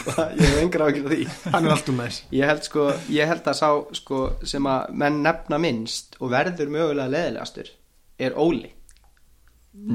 Ég 0.00 0.40
hef 0.40 0.58
engar 0.62 0.82
ákveð 0.86 1.10
því. 1.12 1.24
Hann 1.52 1.66
er 1.66 1.72
alltaf 1.74 1.96
næs. 1.98 2.18
Ég 2.32 2.48
held 2.48 2.62
sko, 2.64 2.86
ég 3.12 3.28
held 3.28 3.48
að 3.50 3.56
sá 3.58 3.68
sko 3.98 4.20
sem 4.48 4.64
að 4.70 4.94
menn 5.02 5.18
nefna 5.26 5.58
minnst 5.60 6.16
og 6.22 6.30
verður 6.32 6.70
mögulega 6.72 7.10
leðilegastur 7.12 7.68
er 8.20 8.36
Óli. 8.40 8.70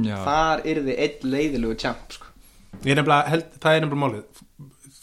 já, 0.06 0.18
Þar 0.28 0.62
yrði 0.74 0.98
einn 1.08 1.26
leiðilegu 1.34 1.78
tjamp 1.82 2.14
sko. 2.20 2.30
Er 2.84 3.02
held, 3.32 3.48
það 3.62 3.72
er 3.78 3.86
nefnilega 3.86 4.02
málið 4.04 4.44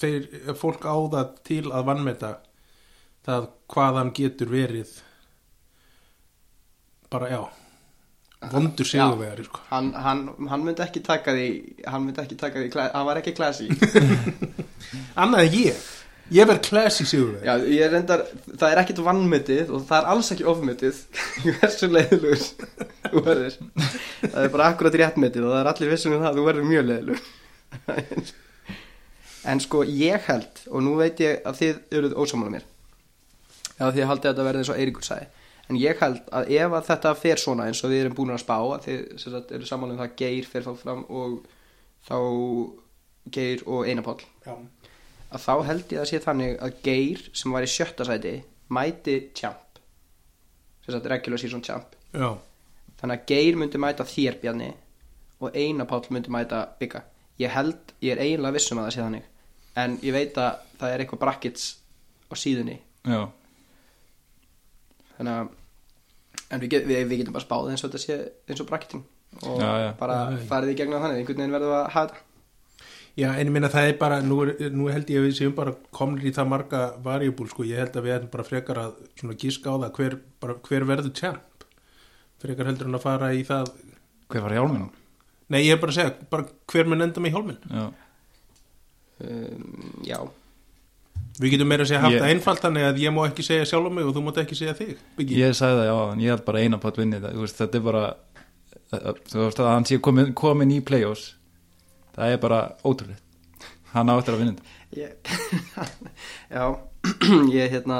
Þeir, 0.02 0.28
fólk 0.58 0.82
á 0.82 0.96
það 1.14 1.32
til 1.46 1.64
að 1.70 1.84
vannmeta 1.86 2.30
það 3.22 3.48
hvað 3.70 3.98
hann 4.00 4.14
getur 4.16 4.50
verið 4.50 4.94
bara 7.12 7.28
já 7.30 7.42
vondur 8.50 8.88
sigurvegari 8.88 9.44
sko. 9.46 9.62
Hann, 9.70 9.92
hann, 9.94 10.22
hann 10.50 10.64
myndi 10.66 10.82
ekki 10.82 11.02
taka 11.06 11.34
því, 11.36 11.48
hann 11.86 12.06
myndi 12.06 12.22
ekki 12.24 12.38
taka 12.40 12.62
því, 12.62 12.70
hann 12.94 13.06
var 13.06 13.20
ekki 13.20 13.34
classy. 13.36 13.68
annað 15.22 15.58
ég 15.60 15.84
ég 16.32 16.48
verð 16.48 16.62
ég 17.76 17.92
reyndar, 17.92 18.24
það 18.48 18.66
er 18.70 18.80
ekkit 18.82 19.02
vannmyndið 19.04 19.70
og 19.74 19.84
það 19.88 19.98
er 19.98 20.10
alls 20.14 20.32
ekki 20.34 20.48
ofmyndið 20.52 21.00
hversu 21.60 21.90
leiðilegur 21.92 22.42
þú 23.12 23.24
verður. 23.28 23.60
Það 24.24 24.40
er 24.42 24.52
bara 24.56 24.72
akkurat 24.72 24.98
réttmyndið 25.02 25.46
og 25.46 25.54
það 25.54 25.62
er 25.62 25.72
allir 25.74 25.94
vissum 25.94 26.16
um 26.16 26.24
það 26.24 26.30
að 26.32 26.40
þú 26.40 26.48
verður 26.48 26.68
mjög 26.72 26.88
leiðilegur. 26.90 27.30
En 29.42 29.58
sko 29.58 29.82
ég 29.82 30.22
held, 30.28 30.60
og 30.70 30.84
nú 30.86 30.92
veit 31.00 31.18
ég 31.22 31.40
að 31.46 31.56
þið 31.58 31.78
eruð 31.98 32.12
ósamála 32.22 32.52
mér, 32.54 32.66
eða 33.74 33.94
þið 33.96 34.06
haldið 34.10 34.28
að 34.28 34.34
þetta 34.34 34.44
verði 34.46 34.60
eins 34.62 34.70
og 34.70 34.78
Eiríkur 34.78 35.06
sagði, 35.06 35.26
en 35.66 35.78
ég 35.80 35.98
held 36.02 36.28
að 36.38 36.52
ef 36.58 36.76
að 36.78 36.86
þetta 36.90 37.14
fer 37.18 37.42
svona 37.42 37.66
eins 37.66 37.80
og 37.82 37.90
við 37.90 38.04
erum 38.04 38.14
búin 38.20 38.34
að 38.36 38.42
spá, 38.44 38.54
að 38.60 38.86
þið 38.86 39.56
eru 39.58 39.66
samála 39.66 39.96
um 39.96 39.98
það 39.98 40.06
að 40.06 40.14
Geir 40.22 40.48
fer 40.52 40.66
þá 40.68 40.70
fram 40.78 41.02
og 41.10 41.34
þá 42.06 42.16
Geir 43.34 43.66
og 43.66 43.90
Einapáll, 43.90 44.22
já. 44.46 44.54
að 45.34 45.44
þá 45.48 45.52
held 45.72 45.96
ég 45.96 46.04
að 46.04 46.10
sé 46.12 46.22
þannig 46.22 46.56
að 46.62 46.78
Geir 46.86 47.26
sem 47.42 47.58
var 47.58 47.66
í 47.66 47.74
sjötta 47.74 48.06
sæti 48.06 48.38
mæti 48.72 49.18
champ 49.34 49.82
sem 50.84 50.94
sagt 50.94 51.10
regular 51.10 51.42
season 51.42 51.66
champ 51.66 51.98
já. 52.14 52.30
þannig 53.02 53.18
að 53.18 53.26
Geir 53.34 53.58
myndi 53.58 53.82
mæta 53.82 54.06
þér 54.06 54.38
Bjarni 54.42 54.70
og 55.42 55.56
Einar 55.58 55.90
Páll 55.90 56.06
myndi 56.14 56.30
mæta 56.30 56.68
Bigga 56.78 57.02
ég 57.42 57.52
held, 57.54 57.94
ég 58.04 58.14
er 58.16 58.22
eiginlega 58.24 58.56
vissum 58.56 58.80
að 58.80 58.88
það 58.88 58.94
sé 58.96 59.02
þannig. 59.04 59.28
En 59.82 59.94
ég 60.04 60.14
veit 60.16 60.38
að 60.42 60.64
það 60.80 60.94
er 60.96 61.04
eitthvað 61.04 61.22
brackets 61.22 61.68
á 62.28 62.34
síðunni. 62.38 62.78
Já. 63.08 63.20
Þannig 65.16 65.38
að 65.38 65.50
en 66.52 66.60
við, 66.60 66.68
get, 66.74 66.84
við, 66.88 67.06
við 67.08 67.22
getum 67.22 67.36
bara 67.36 67.46
spáð 67.46 67.70
eins 67.72 67.84
og 67.84 67.92
þetta 67.92 68.02
sé 68.02 68.18
eins 68.52 68.60
og 68.64 68.68
bracketing. 68.68 69.06
Og 69.46 69.56
Já, 69.62 69.70
já. 69.80 69.88
bara 69.96 70.18
farið 70.50 70.74
í 70.74 70.76
gegnum 70.82 71.00
þannig. 71.00 71.22
Einhvern 71.22 71.40
veginn 71.40 71.54
verðum 71.56 71.72
við 71.72 71.78
að 71.78 71.90
hafa 71.94 72.10
þetta. 72.12 72.28
Já, 73.12 73.26
en 73.36 73.44
ég 73.44 73.52
minna 73.52 73.68
það 73.68 73.86
er 73.90 73.96
bara, 74.00 74.18
nú, 74.24 74.38
er, 74.44 74.52
nú 74.72 74.86
held 74.88 75.10
ég 75.12 75.20
að 75.20 75.26
við 75.26 75.34
séum 75.36 75.54
bara 75.56 75.74
komnir 75.92 76.30
í 76.30 76.32
það 76.32 76.46
marga 76.48 76.78
variable, 77.04 77.48
sko, 77.50 77.64
ég 77.68 77.80
held 77.82 77.96
að 78.00 78.06
við 78.06 78.14
erum 78.14 78.30
bara 78.32 78.46
frekar 78.48 78.80
að 78.80 78.94
svona 79.20 79.36
gíska 79.42 79.68
á 79.68 79.76
það 79.82 79.90
hver, 79.98 80.16
bara, 80.40 80.54
hver 80.68 80.86
verður 80.88 81.12
champ, 81.18 81.66
frekar 82.40 82.70
heldur 82.70 82.88
en 82.88 82.96
að 82.96 83.04
fara 83.04 83.28
í 83.36 83.42
það, 83.48 83.68
Hver 84.32 84.46
var 84.46 84.54
hjálminn? 84.56 84.86
Nei 85.52 85.60
ég 85.66 85.74
er 85.76 85.80
bara 85.82 85.92
að 85.92 85.98
segja, 86.00 86.14
bara 86.32 86.46
hver 86.72 86.88
mun 86.90 87.04
enda 87.06 87.20
með 87.24 87.34
hjálminn, 87.36 87.60
Já, 87.72 87.84
um, 89.22 90.02
já, 90.06 90.18
við 91.40 91.54
getum 91.54 91.70
meira 91.70 91.84
að 91.86 91.90
segja 91.92 92.02
haft 92.04 92.16
Ég- 92.16 92.22
það 92.24 92.32
einfalt 92.34 92.62
þannig 92.66 92.86
að 92.88 93.00
ég 93.02 93.14
má 93.16 93.22
ekki 93.28 93.44
segja 93.46 93.68
sjálf 93.68 93.92
mig 93.94 94.08
og 94.08 94.14
þú 94.16 94.24
mátt 94.26 94.40
ekki 94.42 94.58
segja 94.58 94.74
þig, 94.78 94.96
Biggi. 95.18 95.38
ég 95.40 95.54
sagði 95.58 95.82
það 95.82 95.88
já 95.90 95.96
en 96.12 96.22
ég 96.24 96.32
held 96.34 96.44
bara 96.48 96.62
eina 96.64 96.78
pott 96.82 96.98
vinni 97.00 97.18
þetta, 97.20 97.34
þú 97.36 97.44
veist, 97.46 97.60
þetta 97.62 97.80
er 97.80 97.86
bara 97.88 98.04
þú 98.92 99.38
veist 99.46 99.60
að 99.62 99.70
hann 99.72 99.86
sé 99.88 99.98
komin, 100.04 100.32
komin 100.36 100.74
í 100.74 100.80
play-offs 100.84 101.34
það 102.16 102.34
er 102.34 102.42
bara 102.42 102.60
ótrúlega 102.84 103.20
hann 103.92 104.08
á 104.08 104.14
eftir 104.18 104.34
að 104.34 104.42
vinna 104.42 104.54
þetta. 104.56 104.68
Ég, 104.92 105.10
já 106.56 106.64
ég 107.58 107.72
hérna 107.76 107.98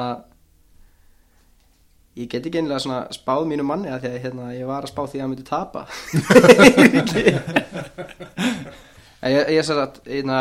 ég 2.19 2.29
get 2.29 2.45
ekki 2.47 2.61
einlega 2.61 2.83
svona 2.83 3.01
spáð 3.15 3.47
mínu 3.51 3.65
manni 3.67 3.89
að 3.93 4.05
því 4.05 4.11
að 4.11 4.23
hérna, 4.27 4.49
ég 4.57 4.69
var 4.69 4.85
að 4.85 4.93
spá 4.93 5.03
því 5.05 5.19
að 5.19 5.23
hann 5.25 5.33
myndi 5.33 5.47
tapa. 5.49 5.87
Ég, 9.23 9.53
ég 9.55 9.69
að 9.71 9.99
hérna, 10.11 10.37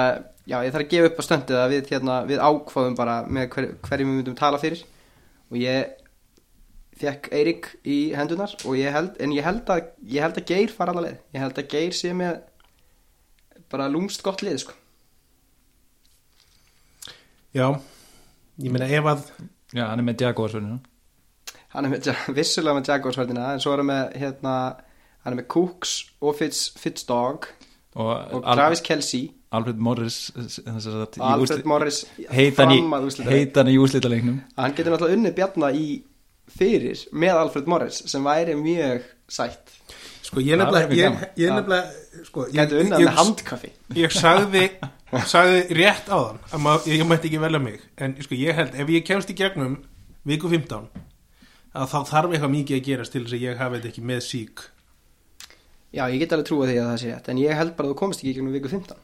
já, 0.49 0.55
ég 0.65 0.71
þarf 0.73 0.83
að 0.87 0.87
gefa 0.89 1.09
upp 1.11 1.19
á 1.21 1.23
stöndið 1.27 1.57
að 1.61 1.73
við, 1.75 1.89
hérna, 1.93 2.15
við 2.25 2.39
ákváðum 2.41 2.95
bara 2.97 3.17
með 3.29 3.43
hver, 3.53 3.67
hverjum 3.85 4.09
við 4.09 4.17
myndum 4.17 4.37
tala 4.39 4.57
fyrir. 4.57 4.81
Og 5.53 5.59
ég 5.61 5.91
fekk 6.97 7.29
Eirík 7.29 7.69
í 7.85 7.97
hendunar 8.17 8.55
og 8.65 8.73
ég 8.79 8.89
held, 8.95 9.13
en 9.21 9.35
ég 9.37 9.45
held 9.45 9.69
að 9.69 9.83
ég 10.09 10.25
held 10.25 10.41
að 10.41 10.47
Geir 10.49 10.73
fara 10.73 10.95
alveg 10.95 11.05
leið. 11.11 11.21
Ég 11.37 11.45
held 11.45 11.61
að 11.61 11.69
Geir 11.75 11.93
sé 11.99 12.15
með 12.17 12.41
bara 13.69 13.89
lúmst 13.93 14.25
gott 14.25 14.41
lið 14.41 14.63
sko. 14.63 14.73
Já, 17.53 17.67
ég 18.65 18.73
meina 18.73 18.89
ef 18.89 19.13
að, 19.13 19.27
já, 19.75 19.85
hann 19.85 20.01
er 20.01 20.07
með 20.09 20.25
Jaguarsvörnina 20.25 20.81
hann 21.73 21.87
er 21.87 21.93
með, 21.95 22.11
vissulega 22.39 22.77
með 22.77 22.93
Jaguarsverðina 22.93 23.51
en 23.55 23.63
svo 23.63 23.75
er 23.75 23.83
hann 23.83 23.91
með 23.91 24.15
hérna, 24.21 24.55
hann 25.23 25.35
er 25.35 25.41
með 25.41 25.49
Cooks 25.55 25.97
og 26.21 26.37
Fitz, 26.39 26.69
Fitzdog 26.79 27.49
og, 27.95 28.11
og 28.11 28.45
Travis 28.47 28.83
Kelsey 28.85 29.29
Alfred 29.51 29.81
Morris 29.83 30.29
og 30.35 31.17
Alfred 31.27 31.65
Morris 31.67 32.05
heitan 32.31 32.71
í, 32.71 32.77
í 33.73 33.81
úrslitaleiknum. 33.81 34.37
Hann 34.55 34.75
getur 34.77 34.95
náttúrulega 34.95 35.17
unnið 35.17 35.35
Bjarna 35.41 35.71
í 35.75 35.87
fyrir 36.51 37.03
með 37.11 37.41
Alfred 37.41 37.67
Morris 37.71 37.99
sem 38.11 38.23
væri 38.23 38.55
mjög 38.59 39.03
sætt. 39.31 39.75
Sko 40.23 40.39
ég 40.39 40.55
nefnilega, 40.59 40.87
væri 40.87 41.01
ég, 41.01 41.11
gaman. 41.11 41.35
ég 41.41 41.53
nefnilega, 41.57 42.23
sko, 42.29 42.47
ég, 42.47 42.57
getur 42.61 42.83
unnið 42.85 43.03
ég, 43.03 43.09
með 43.09 43.19
handkaffi. 43.19 43.71
ég 43.99 44.15
sagði, 44.15 44.65
sagði 45.27 45.61
rétt 45.81 46.07
á 46.07 46.19
þann 46.21 46.69
ég 46.87 47.07
mætti 47.09 47.31
ekki 47.31 47.41
velja 47.43 47.63
mig, 47.63 47.83
en 47.99 48.15
sko 48.23 48.39
ég 48.39 48.55
held, 48.55 48.77
ef 48.79 48.93
ég 48.95 49.07
kemst 49.07 49.33
í 49.33 49.35
gegnum 49.35 49.81
viku 50.27 50.51
15, 50.51 50.87
að 51.71 51.89
þá 51.93 51.99
þarf 52.11 52.33
eitthvað 52.35 52.53
mikið 52.55 52.77
að 52.79 52.85
gerast 52.89 53.13
til 53.15 53.23
þess 53.25 53.35
að 53.37 53.43
ég 53.45 53.59
hafi 53.61 53.77
þetta 53.79 53.91
ekki 53.91 54.03
með 54.11 54.21
sík. 54.27 54.63
já 55.95 56.03
ég 56.11 56.19
get 56.23 56.33
alveg 56.35 56.47
trúa 56.47 56.67
því 56.69 56.77
að 56.79 56.89
það 56.91 56.99
sé 57.01 57.11
rétt 57.11 57.29
en 57.31 57.39
ég 57.41 57.57
held 57.59 57.73
bara 57.77 57.87
að 57.89 57.93
þú 57.93 57.97
komist 58.01 58.21
ekki 58.23 58.31
í 58.31 58.35
gegnum 58.37 58.55
viku 58.55 58.71
15 58.71 58.97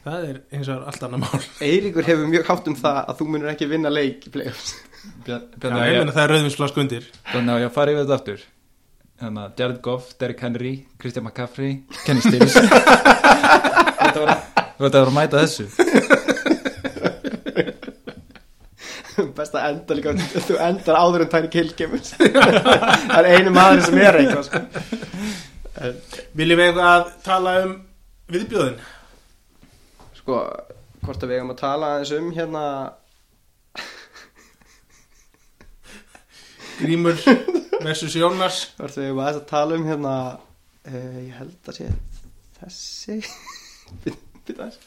Það 0.00 0.22
er 0.30 0.36
eins 0.56 0.68
og 0.72 0.84
allt 0.88 1.02
annað 1.04 1.20
mál. 1.26 1.40
Eiríkur 1.66 2.06
hefur 2.06 2.28
mjög 2.30 2.46
hátt 2.48 2.68
um 2.70 2.76
það 2.78 3.00
að 3.02 3.18
þú 3.18 3.24
munur 3.34 3.50
ekki 3.52 3.66
vinna 3.68 3.90
leik 3.92 4.22
í 4.24 4.32
playoffs 4.32 4.70
Já, 5.28 5.36
Bjarni 5.60 5.80
ég 5.80 5.90
að 5.90 5.98
meina 5.98 6.14
það 6.14 6.22
er 6.22 6.32
rauðvinsflask 6.34 6.78
undir. 6.80 7.04
Þannig 7.32 7.52
að 7.54 7.62
ég 7.64 7.74
fari 7.74 7.92
yfir 7.94 8.04
þetta 8.06 8.16
aftur 8.20 8.40
Þannig 9.20 9.42
að 9.44 9.60
Jared 9.60 9.80
Goff, 9.84 10.10
Derrick 10.20 10.40
Henry 10.46 10.72
Christian 11.00 11.26
McCaffrey, 11.28 11.72
Kenny 12.06 12.24
Stills 12.24 12.56
Þú 14.16 14.24
veit 14.86 14.94
að 14.94 14.96
vera 14.96 15.10
að 15.10 15.16
mæta 15.18 15.42
þessu 15.44 15.66
best 19.40 19.54
að 19.58 19.66
enda 19.70 19.92
líka 19.98 20.10
þú 20.48 20.54
endar 20.68 20.96
áður 21.00 21.24
en 21.26 21.32
tæri 21.34 21.48
kemur 21.78 22.00
það 22.10 23.18
er 23.20 23.26
einu 23.36 23.50
maður 23.54 23.80
sem 23.86 23.98
er 24.02 24.14
eitthvað 24.20 24.46
sko. 24.48 24.58
Viljum 26.36 26.58
við 26.60 26.66
eitthvað 26.70 26.90
að 26.94 27.04
tala 27.26 27.50
um 27.64 27.72
viðbjóðin? 28.30 28.78
sko, 30.20 30.34
hvort 31.04 31.22
að 31.24 31.30
við 31.32 31.38
eigum 31.40 31.54
að 31.54 31.62
tala 31.62 31.84
aðeins 31.94 32.12
um 32.18 32.26
hérna 32.36 32.64
Grímur 36.80 37.16
versus 37.80 38.14
Jónas. 38.16 38.56
hvort 38.78 38.96
við 38.98 39.04
eigum 39.08 39.22
aðeins 39.24 39.40
að 39.42 39.50
tala 39.50 39.72
um 39.80 39.86
hérna 39.88 40.14
uh, 40.36 41.18
ég 41.24 41.34
held 41.38 41.72
að 41.72 41.80
sé 41.80 41.86
þessi 42.60 43.16
aðeins 44.60 44.80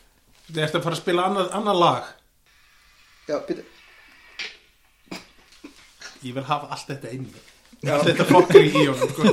Þið 0.43 0.57
ert 0.65 0.75
að 0.75 0.83
fara 0.83 0.95
að 0.97 0.99
spila 0.99 1.23
annað, 1.29 1.47
annað 1.55 1.77
lag. 1.79 2.03
já, 3.29 3.35
býta 3.47 3.63
Ég 6.23 6.33
vil 6.37 6.45
hafa 6.47 6.69
allt 6.71 6.87
þetta 6.87 7.11
inni. 7.15 7.41
Allt 7.83 8.07
þetta 8.07 8.25
fokkar 8.29 8.63
í 8.63 8.71
honum, 8.77 9.09
sko. 9.11 9.23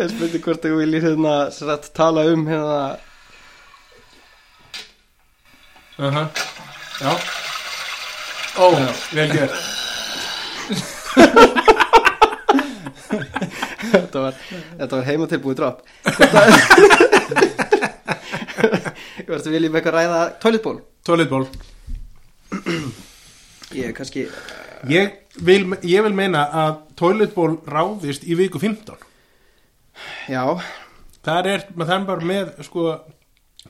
ég 0.00 0.08
spurði 0.12 0.40
hvort 0.44 0.64
þú 0.64 0.76
viljið 0.78 1.06
hérna 1.08 1.34
sem 1.52 1.68
sagt, 1.68 1.90
tala 1.96 2.24
um 2.32 2.46
hérna 2.48 2.98
Uh 6.00 6.16
Já. 7.00 7.12
Ó, 8.56 8.64
vel 9.12 9.28
gert. 9.34 9.52
þetta 13.90 14.22
var, 14.22 14.34
þetta 14.78 14.94
var 14.94 15.04
heimatilbúið 15.08 15.56
drop 15.60 15.82
hvort 19.26 19.44
við 19.44 19.54
viljum 19.56 19.76
eitthvað 19.76 19.96
ræða 19.96 20.20
toiletból 20.42 20.78
Tólitból. 21.06 21.46
Ég 23.72 23.88
er 23.88 23.94
kannski 23.96 24.26
Ég 24.88 25.16
vil, 25.44 25.64
ég 25.84 26.04
vil 26.06 26.14
meina 26.16 26.46
að 26.64 26.78
toiletból 26.96 27.58
ráðist 27.68 28.24
í 28.24 28.36
viku 28.38 28.60
15 28.62 28.96
Já, 30.30 30.44
Það 31.20 31.48
er, 31.50 31.66
maður 31.74 31.90
það 31.90 31.98
er 31.98 32.06
bara 32.08 32.28
með 32.30 32.52
sko, 32.64 32.84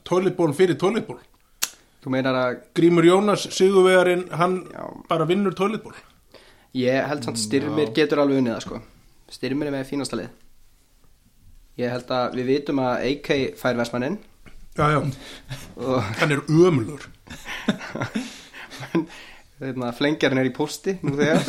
toiletból 0.07 0.53
fyrir 0.55 0.79
toiletból 0.79 1.19
þú 2.01 2.13
meinar 2.13 2.37
að 2.39 2.61
Grímur 2.77 3.05
Jónas, 3.05 3.43
Sigurvegarinn, 3.51 4.29
hann 4.39 4.61
Já. 4.71 4.85
bara 5.09 5.27
vinnur 5.27 5.57
toiletból 5.57 5.97
Ég 6.77 7.03
held 7.03 7.25
samt 7.27 7.39
styrmir 7.41 7.89
getur 7.91 8.21
alveg 8.23 8.39
unnið 8.39 8.61
sko. 8.63 8.77
Styrmir 9.31 9.67
er 9.67 9.73
með 9.75 9.89
fínasta 9.89 10.15
lið. 10.15 10.29
Ég 11.81 11.91
held 11.91 12.13
að 12.15 12.37
við 12.39 12.47
vitum 12.47 12.79
að 12.83 13.03
AK 13.09 13.29
fær 13.59 13.75
versmannin 13.79 14.15
Já, 14.77 14.85
já, 14.87 14.99
og 15.83 15.97
hann 16.21 16.31
er 16.31 16.41
hérna, 16.47 16.95
flengjarinn 19.97 20.41
er 20.41 20.49
í 20.49 20.53
posti 20.55 20.97
nú 21.05 21.17
þegar. 21.19 21.41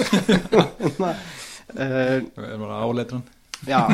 Uh, 1.72 2.18
er 2.36 2.58
bara 2.60 2.82
áleitran 2.84 3.22
Já. 3.64 3.86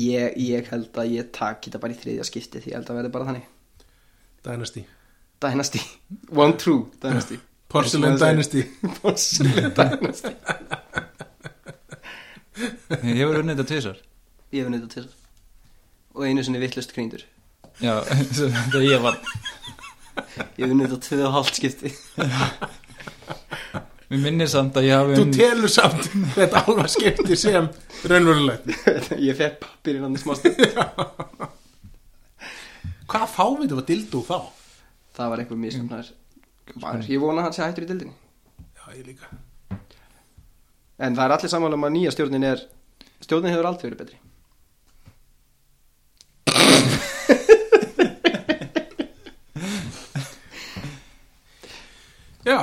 Ég, 0.00 0.36
ég 0.38 0.68
held 0.70 0.94
að 0.96 1.10
ég 1.18 1.28
taki 1.34 1.66
þetta 1.66 1.80
bara 1.82 1.92
í 1.92 1.98
þriðja 1.98 2.24
skipti 2.28 2.62
því 2.62 2.70
ég 2.70 2.78
held 2.78 2.92
að 2.92 2.98
verði 3.00 3.10
bara 3.12 3.26
þannig. 3.26 3.48
Dynasty. 4.46 4.84
Dynasty, 5.42 5.82
one 6.30 6.56
true 6.56 6.86
Dynasty. 7.02 7.40
Porcelain 7.68 8.16
Dynasty. 8.20 8.62
Porcelain 9.02 9.74
Dynasty. 9.76 10.32
Ég 13.02 13.20
hefur 13.20 13.40
unnið 13.42 13.56
þetta 13.56 13.68
tvisar 13.72 14.00
Ég 14.54 14.64
hef 14.64 14.72
nýtt 14.72 14.88
til 14.94 15.08
og 16.14 16.26
einu 16.26 16.42
sinni 16.44 16.60
vittlust 16.62 16.90
krýndur 16.94 17.22
já, 17.80 17.94
þegar 18.02 18.82
ég 18.84 19.04
var 19.04 19.18
Ég 20.58 20.64
hef 20.66 20.74
nýtt 20.76 20.96
tvö 21.06 21.20
og 21.28 21.34
hálft 21.38 21.58
skipti. 21.60 21.90
Mér 24.10 24.22
minnir 24.24 24.48
samt 24.50 24.74
að 24.80 24.86
ég 24.88 24.96
hafi 24.98 25.16
Þú 25.18 25.24
unnið- 25.24 25.38
telur 25.38 25.70
samt 25.70 26.08
þetta 26.34 26.62
alveg 26.66 26.88
skipti 26.90 27.36
sem 27.38 27.68
raunverulegt. 28.10 28.72
Ég 29.28 29.36
fekk 29.38 29.60
pappir 29.62 30.00
innan 30.00 30.16
smást 30.18 30.48
Hvað 33.10 33.26
fáviti 33.34 33.74
var 33.78 33.86
dildú 33.88 34.20
þá? 34.26 34.36
Það 35.18 35.30
var 35.32 35.42
eitthvað 35.42 35.62
miskumnaður 35.64 36.10
Ég 37.10 37.18
vona 37.22 37.40
að 37.40 37.46
hann 37.48 37.54
sé 37.56 37.62
hættur 37.66 37.86
í 37.86 37.88
dildinni. 37.90 38.12
Já, 38.78 38.84
ég 38.94 39.06
líka. 39.08 39.26
En 41.02 41.16
það 41.16 41.24
er 41.24 41.34
allir 41.36 41.50
sammála 41.50 41.78
um 41.78 41.86
að 41.88 41.94
nýja 41.96 42.12
stjórnin 42.14 42.44
er 42.46 42.62
Stjórnin 43.24 43.52
hefur 43.54 43.66
aldrei 43.70 43.88
verið 43.90 44.02
betri 44.04 44.18
Já, 52.46 52.58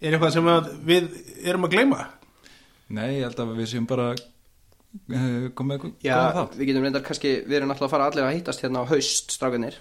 er 0.00 0.14
eitthvað 0.14 0.34
sem 0.36 0.48
við 0.86 1.08
erum 1.50 1.66
að 1.66 1.72
gleyma? 1.76 2.04
nei, 2.90 3.20
ég 3.20 3.24
held 3.28 3.40
að 3.42 3.52
við 3.58 3.68
séum 3.70 3.86
bara 3.90 4.08
uh, 4.14 5.48
komið 5.58 5.88
Já, 6.02 6.14
góða 6.16 6.32
þátt 6.38 6.56
við 6.58 6.70
getum 6.70 6.86
reyndar 6.86 7.04
kannski 7.06 7.32
Við 7.46 7.56
erum 7.60 7.70
alltaf 7.74 7.86
að 7.88 7.92
fara 7.94 8.08
allir 8.10 8.26
að 8.26 8.34
hittast 8.38 8.64
hérna 8.64 8.82
á 8.82 8.90
haust 8.90 9.30
Strákanir 9.34 9.76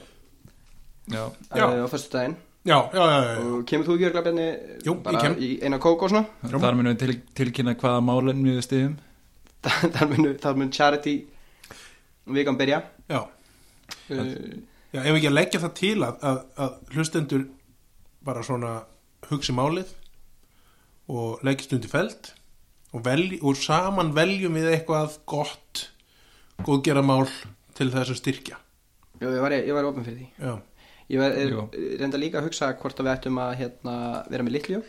já, 1.10 1.23
Já. 1.58 1.65
Á 1.65 1.88
föstu 1.89 2.13
daginn 2.13 2.36
Já, 2.67 2.75
já, 2.93 3.02
já, 3.02 3.19
já. 3.25 3.36
Og 3.56 3.62
kemur 3.69 3.88
þú 3.88 3.95
ekki 3.95 4.08
örgla 4.10 4.23
benni 4.28 4.47
Jú, 4.86 4.93
ég 4.93 5.04
Bara 5.06 5.21
kem. 5.23 5.38
í 5.41 5.49
eina 5.65 5.80
kók 5.82 6.04
og 6.06 6.12
svona 6.13 6.60
þar 6.60 6.78
munum 6.78 6.91
við 6.93 6.99
til, 7.06 7.15
tilkynna 7.39 7.73
hvaða 7.80 8.02
málinn 8.10 8.43
við 8.45 8.60
stiðum 8.67 8.97
Þar 9.95 10.10
mun, 10.12 10.28
þar 10.43 10.60
mun 10.60 10.73
charity 10.75 11.15
Vikan 12.30 12.58
byrja 12.60 12.84
já. 13.10 13.21
uh, 13.25 14.25
Já, 14.93 15.02
ef 15.06 15.15
ekki 15.15 15.30
að 15.30 15.38
leggja 15.38 15.60
það 15.65 15.73
til 15.78 15.95
að, 16.06 16.21
að, 16.25 16.38
að 16.65 16.93
hlustendur 16.95 17.47
bara 18.29 18.45
svona 18.45 18.73
hugsi 19.31 19.53
málið 19.57 19.91
og 21.09 21.41
leggjast 21.45 21.73
undir 21.77 21.91
feld 21.91 22.31
og, 22.93 23.03
velj, 23.05 23.39
og 23.45 23.57
saman 23.57 24.13
veljum 24.15 24.55
við 24.57 24.71
eitthvað 24.75 25.17
gott 25.29 25.83
góðgera 26.65 27.03
mál 27.05 27.27
til 27.77 27.87
þess 27.93 28.11
að 28.13 28.19
styrkja. 28.19 28.57
Jú, 29.19 29.29
ég 29.35 29.41
var, 29.43 29.53
ég 29.55 29.75
var 29.75 29.87
ofin 29.89 30.05
fyrir 30.07 30.21
því. 30.23 30.29
Já, 30.45 30.57
Ég 31.09 31.17
var 31.17 31.33
er, 31.33 31.49
Jú. 31.49 31.61
reynda 31.97 32.19
líka 32.21 32.37
að 32.37 32.45
hugsa 32.51 32.67
hvort 32.77 32.99
að 33.01 33.07
við 33.07 33.13
ættum 33.15 33.37
að 33.41 33.53
hérna, 33.57 33.93
vera 34.29 34.43
með 34.45 34.53
litli 34.53 34.75
jól. 34.75 34.83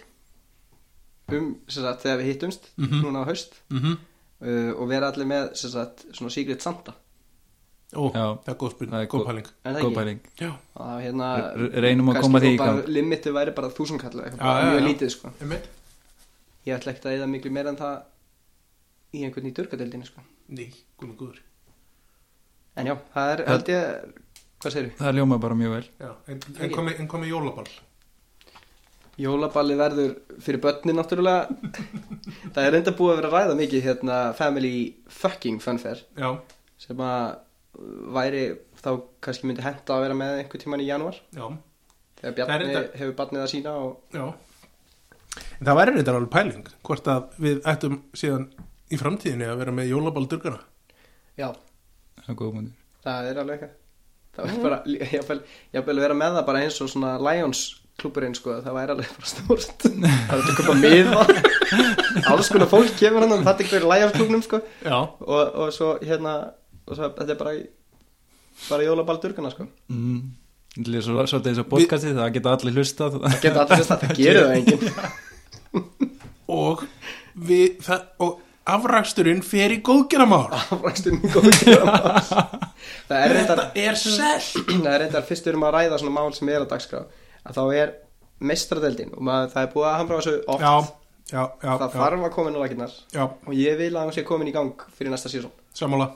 Um, 1.32 1.46
sem 1.70 1.84
sagt, 1.86 2.02
þegar 2.02 2.18
við 2.20 2.28
hittumst 2.34 2.66
Mhm. 2.76 2.98
núna 3.06 3.22
á 3.24 3.28
haust. 3.30 3.54
Mm 3.70 3.94
uh, 4.40 4.72
og 4.80 4.88
vera 4.90 5.08
allir 5.12 5.26
með 5.30 5.54
sem 5.56 5.70
sagt, 5.70 6.04
svona 6.16 6.30
Secret 6.32 6.60
Santa 6.64 6.94
Ó, 7.90 8.02
Já. 8.14 8.24
það 8.44 8.48
er 8.52 8.56
góð 8.60 8.70
spil, 8.76 8.86
Það 8.90 9.00
er 9.02 9.06
góð 9.10 9.20
góð- 9.20 9.26
pæling. 9.30 9.46
En 9.64 9.74
það 9.74 9.80
góð 9.82 9.90
ekki? 9.90 9.98
pæling. 9.98 10.20
Já, 10.38 10.50
að 10.78 11.00
hérna 11.04 11.28
Re- 11.56 11.80
reynum 11.84 12.08
að 12.08 12.14
kannski 12.14 12.26
koma 12.28 12.40
því 12.40 12.50
í 12.54 12.58
bara 12.58 12.72
gang. 12.76 12.88
limitið 12.96 13.32
væri 13.34 13.54
bara 13.56 13.68
þúsund 13.70 14.00
kallu 14.00 14.22
Já, 14.22 14.36
bara 14.36 14.60
já, 14.60 14.70
mjög 14.70 14.80
já. 14.80 14.86
lítið 14.88 15.10
sko. 15.10 15.32
Einmitt. 15.40 15.68
Ég 16.66 16.74
ætla 16.76 16.92
ekkert 16.92 17.06
að 17.10 17.16
eða 17.18 17.28
miklu 17.32 17.50
meira 17.50 17.68
en 17.74 17.76
það 17.76 18.02
í 19.14 19.24
einhvern 19.26 19.46
í 19.50 19.54
durgadeildinu 19.58 20.06
sko. 20.06 20.20
Ný, 20.50 20.68
guðum 21.00 21.16
guður 21.16 21.38
en 22.76 22.86
já, 22.86 22.94
það 23.14 23.32
er 23.34 23.44
held 23.50 23.66
ég 23.68 24.14
hvað 24.60 24.72
segirðu? 24.72 24.92
það 25.00 25.14
ljóma 25.18 25.40
bara 25.40 25.54
mjög 25.54 25.70
vel. 25.74 25.86
Já, 26.00 26.10
en, 26.28 26.40
en 26.60 26.70
komi, 26.70 26.94
en 26.98 27.08
komi 27.08 27.26
jólaball. 27.28 27.66
Jólaballi 29.20 29.74
verður 29.76 30.14
fyrir 30.40 30.60
börnin 30.62 30.96
náttúrulega. 30.96 31.48
Það 32.54 32.64
er 32.64 32.72
reynda 32.72 32.92
búið 32.96 33.10
að 33.12 33.18
vera 33.20 33.28
að 33.28 33.34
ræða 33.34 33.56
mikið 33.58 33.82
hérna 33.84 34.18
family 34.38 34.72
fucking 35.12 35.58
funfair. 35.60 36.00
Já, 36.16 36.30
sem 36.80 36.96
að 37.04 37.34
væri 38.14 38.44
þá 38.80 38.88
kannski 39.22 39.46
myndi 39.48 39.62
henta 39.64 39.94
að 39.96 40.04
vera 40.06 40.16
með 40.18 40.38
einhver 40.42 40.62
tíman 40.62 40.82
í 40.82 40.88
januar 40.88 41.16
já, 41.36 41.44
þegar 42.20 42.30
Það 42.30 42.36
Bjarni 42.40 42.58
reyndar- 42.64 42.88
hefur 43.00 43.16
barnið 43.20 43.44
að 43.44 43.50
sína 43.54 43.74
og 43.78 44.16
já. 44.16 44.24
En 45.60 45.66
það 45.68 45.78
væri 45.78 45.94
reyndar 45.94 46.18
alveg 46.18 46.32
pæling 46.34 46.70
hvort 46.88 47.10
að 47.12 47.36
við 47.46 47.60
ættum 47.70 48.00
síðan 48.18 48.48
í 48.90 48.98
framtíðinni 48.98 49.46
að 49.46 49.60
vera 49.62 49.74
með 49.76 49.92
jólaball 49.92 50.26
durgana 50.32 50.62
já, 51.38 51.50
það 52.26 52.32
er 52.32 52.40
það 53.04 53.28
er 53.30 53.38
alveg 53.44 53.60
eitthvað. 53.60 53.76
Það 54.30 54.50
er 54.50 54.62
bara, 54.62 54.78
ég 54.86 55.84
vil 55.90 56.00
vera 56.02 56.14
með 56.18 56.34
það 56.38 56.44
bara 56.50 56.64
eins 56.64 56.80
og 56.84 56.90
svona 56.92 57.14
Lions 57.22 57.62
klúburinn 58.00 58.34
sko, 58.36 58.58
það 58.64 58.76
væri 58.78 58.94
alveg 58.94 59.14
bara 59.16 59.28
stórt. 59.28 59.82
Það 60.30 60.36
er 60.36 60.46
að 60.46 60.58
köpa 60.58 60.74
miða 60.80 61.24
alls 62.32 62.48
konar 62.52 62.70
fólk 62.70 62.94
kemur 62.96 63.24
hann 63.26 63.34
og 63.36 63.42
þetta 63.44 63.64
er 63.64 63.68
hverju 63.74 63.90
Lions 63.90 64.14
klúbnum 64.16 64.44
sko. 64.46 64.60
Já, 64.86 64.96
og, 65.20 65.42
og 65.60 65.72
svo 65.76 65.90
hérna 66.00 66.32
og 66.90 66.98
svo, 66.98 67.10
þetta 67.16 67.34
er 67.36 67.40
bara 67.40 67.54
bara 68.68 68.86
jólaball 68.86 69.20
durgana 69.22 69.50
sko. 69.54 69.66
Mm. 69.92 70.20
Þetta 70.76 70.96
er 71.00 71.06
svo- 71.06 71.26
svolítið 71.32 71.50
eins 71.54 71.62
og 71.64 71.70
podcastið 71.70 72.18
það 72.20 72.34
geta 72.36 72.52
allir 72.56 72.76
hlustað. 72.78 73.18
Það 73.24 73.40
getur 73.46 73.64
allir 73.64 73.80
að 73.80 74.04
það 74.04 74.20
gerir 74.20 74.44
það 74.44 74.54
enginn. 74.60 74.86
Og 76.50 76.80
við, 77.46 77.76
það, 77.86 78.06
og 78.26 78.38
afraksturinn 78.70 79.42
fer 79.46 79.72
í 79.74 79.80
góðgeramál 79.86 80.48
afrækstunni 80.52 81.30
góð 81.32 81.48
það 83.08 83.16
er 83.16 83.34
reyndar 83.34 83.62
er 83.78 83.98
það 84.84 84.90
er 84.92 85.02
reyndar 85.04 85.26
fyrst 85.26 85.46
við 85.46 85.52
erum 85.54 85.66
að 85.68 85.74
ræða 85.78 86.00
svona 86.02 86.14
mál 86.18 86.34
sem 86.36 86.50
er 86.52 86.66
á 86.66 86.70
dagskrá 86.70 87.02
að 87.46 87.56
þá 87.56 87.62
er 87.80 87.92
mestradeldin 88.50 89.14
og 89.16 89.24
maður, 89.26 89.52
það 89.54 89.62
er 89.66 89.72
búið 89.74 89.88
að 89.90 89.96
hamra 90.00 90.18
þessu 90.20 90.34
oft. 90.54 90.64
Já, 90.64 90.74
já, 91.30 91.42
já, 91.64 91.70
það 91.70 91.86
að 92.30 92.34
koma 92.36 92.52
inn 92.52 92.58
á 92.60 92.62
lakinnar 92.64 92.94
já, 93.14 93.24
og 93.26 93.56
ég 93.56 93.80
vil 93.80 93.92
að 93.94 94.06
hún 94.10 94.16
sé 94.16 94.26
komin 94.28 94.50
í 94.52 94.54
gang 94.56 94.86
fyrir 94.96 95.12
næsta 95.14 95.32
sísón 95.32 95.54
sammála 95.76 96.10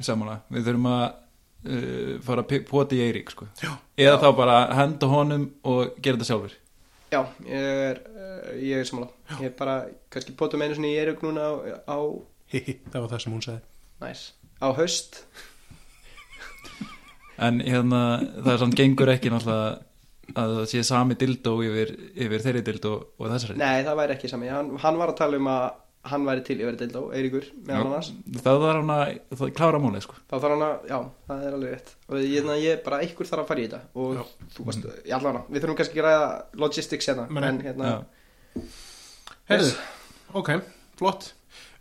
samanlega, 0.00 0.40
við 0.52 0.68
þurfum 0.68 0.88
að 0.92 1.04
uh, 1.04 2.16
fara 2.26 2.44
að 2.46 2.66
poti 2.68 2.98
í 2.98 3.06
Eirík 3.06 3.32
sko. 3.34 3.48
Já, 3.62 3.72
eða 4.06 4.18
þá 4.24 4.28
bara 4.38 4.58
henda 4.78 5.12
honum 5.12 5.46
og 5.68 5.94
gera 5.98 6.18
þetta 6.18 6.30
sjálfur. 6.30 6.58
Já, 7.12 7.20
ég 7.44 7.70
er 7.90 8.02
uh, 8.08 8.50
ég 8.56 8.80
er 8.80 8.88
sammála. 8.88 9.12
Ég 9.38 9.46
er 9.50 9.56
bara, 9.58 9.78
kannski 10.12 10.36
potum 10.38 10.64
einu 10.64 10.76
svona 10.78 10.92
í 10.92 10.98
erug 11.02 11.22
núna 11.26 11.48
á, 11.48 11.52
á 11.84 11.98
það 12.52 12.98
var 12.98 13.08
það 13.12 13.24
sem 13.24 13.36
hún 13.36 13.46
sagði. 13.46 13.64
Næs, 14.02 14.26
á 14.60 14.68
haust. 14.76 15.22
En 17.42 17.58
hérna, 17.64 18.20
það 18.44 18.52
er 18.52 18.60
samt 18.60 18.76
gengur 18.78 19.10
ekki 19.10 19.30
náttúrulega 19.32 19.80
að 20.38 20.52
það 20.56 20.66
sé 20.70 20.82
sami 20.86 21.16
dildó 21.18 21.56
yfir, 21.64 21.90
yfir 22.14 22.44
þeirri 22.44 22.62
dildó 22.66 22.92
og 23.18 23.30
þessari. 23.32 23.56
Nei, 23.58 23.82
það 23.86 23.98
væri 23.98 24.14
ekki 24.14 24.30
sami, 24.30 24.50
hann, 24.52 24.68
hann 24.82 25.00
var 25.00 25.12
að 25.12 25.18
tala 25.18 25.40
um 25.40 25.48
að 25.50 25.64
hann 26.10 26.24
væri 26.26 26.42
til 26.46 26.58
yfir 26.58 26.76
dildó, 26.80 27.02
Eiríkur 27.14 27.44
það 27.66 28.56
var 28.62 28.78
hann 28.80 28.90
að 28.90 29.36
það 29.38 29.52
klára 29.54 29.78
málið 29.82 30.02
sko. 30.06 30.16
þá 30.26 30.34
þarf 30.34 30.54
hann 30.56 30.64
að, 30.66 30.88
já, 30.90 30.98
það 31.28 31.44
er 31.46 31.56
alveg 31.58 31.74
rétt. 31.76 31.92
Og 32.08 32.16
ég, 32.26 32.48
ég 32.62 32.80
bara, 32.86 32.98
einhver 33.04 33.28
þarf 33.28 33.44
að 33.44 33.50
fara 33.52 33.62
í 33.62 33.66
þetta. 33.68 33.80
Og 33.94 34.16
Já. 34.16 34.22
þú 34.56 34.66
varst, 34.66 34.88
ég 35.06 35.14
allavega, 35.18 35.44
við 35.48 35.62
þurfum 35.62 35.78
kannski 35.78 36.02
að 36.02 36.08
ræða 36.08 36.26
logistics 36.64 37.08
hérna, 37.12 37.26
Men- 37.30 37.44
en 37.50 37.60
hérna. 37.62 37.92
Herðu, 39.52 39.70
ok, 40.42 40.50
flott. 40.98 41.28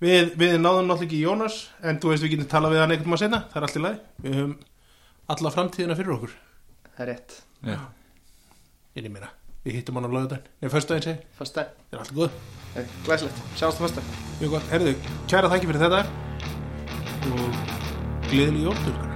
Við, 0.01 0.32
við 0.38 0.55
náðum 0.57 0.88
náttúrulega 0.89 1.07
ekki 1.07 1.19
Jónas 1.22 1.57
en 1.86 1.99
þú 2.01 2.09
veist 2.13 2.24
við 2.26 2.32
getum 2.36 2.49
talað 2.49 2.74
við 2.74 2.80
hann 2.82 2.91
einhvern 2.95 3.11
maður 3.13 3.22
senna 3.26 3.39
það 3.51 3.57
er 3.59 3.65
allt 3.67 3.76
í 3.78 3.82
lagi, 3.86 3.99
við 4.26 4.38
höfum 4.39 4.55
alla 5.36 5.51
framtíðina 5.53 5.97
fyrir 5.99 6.15
okkur. 6.15 6.34
Það 6.95 7.03
er 7.05 7.11
rétt, 7.11 7.36
Já. 7.69 7.78
inn 8.97 9.05
í 9.05 9.13
meira, 9.13 9.30
við 9.66 9.78
hittum 9.78 9.99
hann 9.99 10.09
á 10.09 10.12
lögudaginn 10.12 10.47
nei, 10.62 10.72
föstudaginn 10.74 11.07
segi, 11.07 11.30
fyrst 11.38 11.59
dag, 11.59 11.76
það 11.91 11.97
er 11.97 12.03
allt 12.03 12.16
góð. 12.18 12.41
Glæslegt, 13.05 13.45
sjáumst 13.59 13.78
á 13.78 13.84
fyrst 13.84 13.99
dag 13.99 14.12
mjög 14.41 14.57
gott, 14.57 14.74
herðu, 14.74 14.97
kæra 15.30 15.53
þakki 15.53 15.72
fyrir 15.72 15.86
þetta. 15.86 16.01
Og 17.32 17.64
gleðileg 18.32 18.68
jóldur 18.72 19.11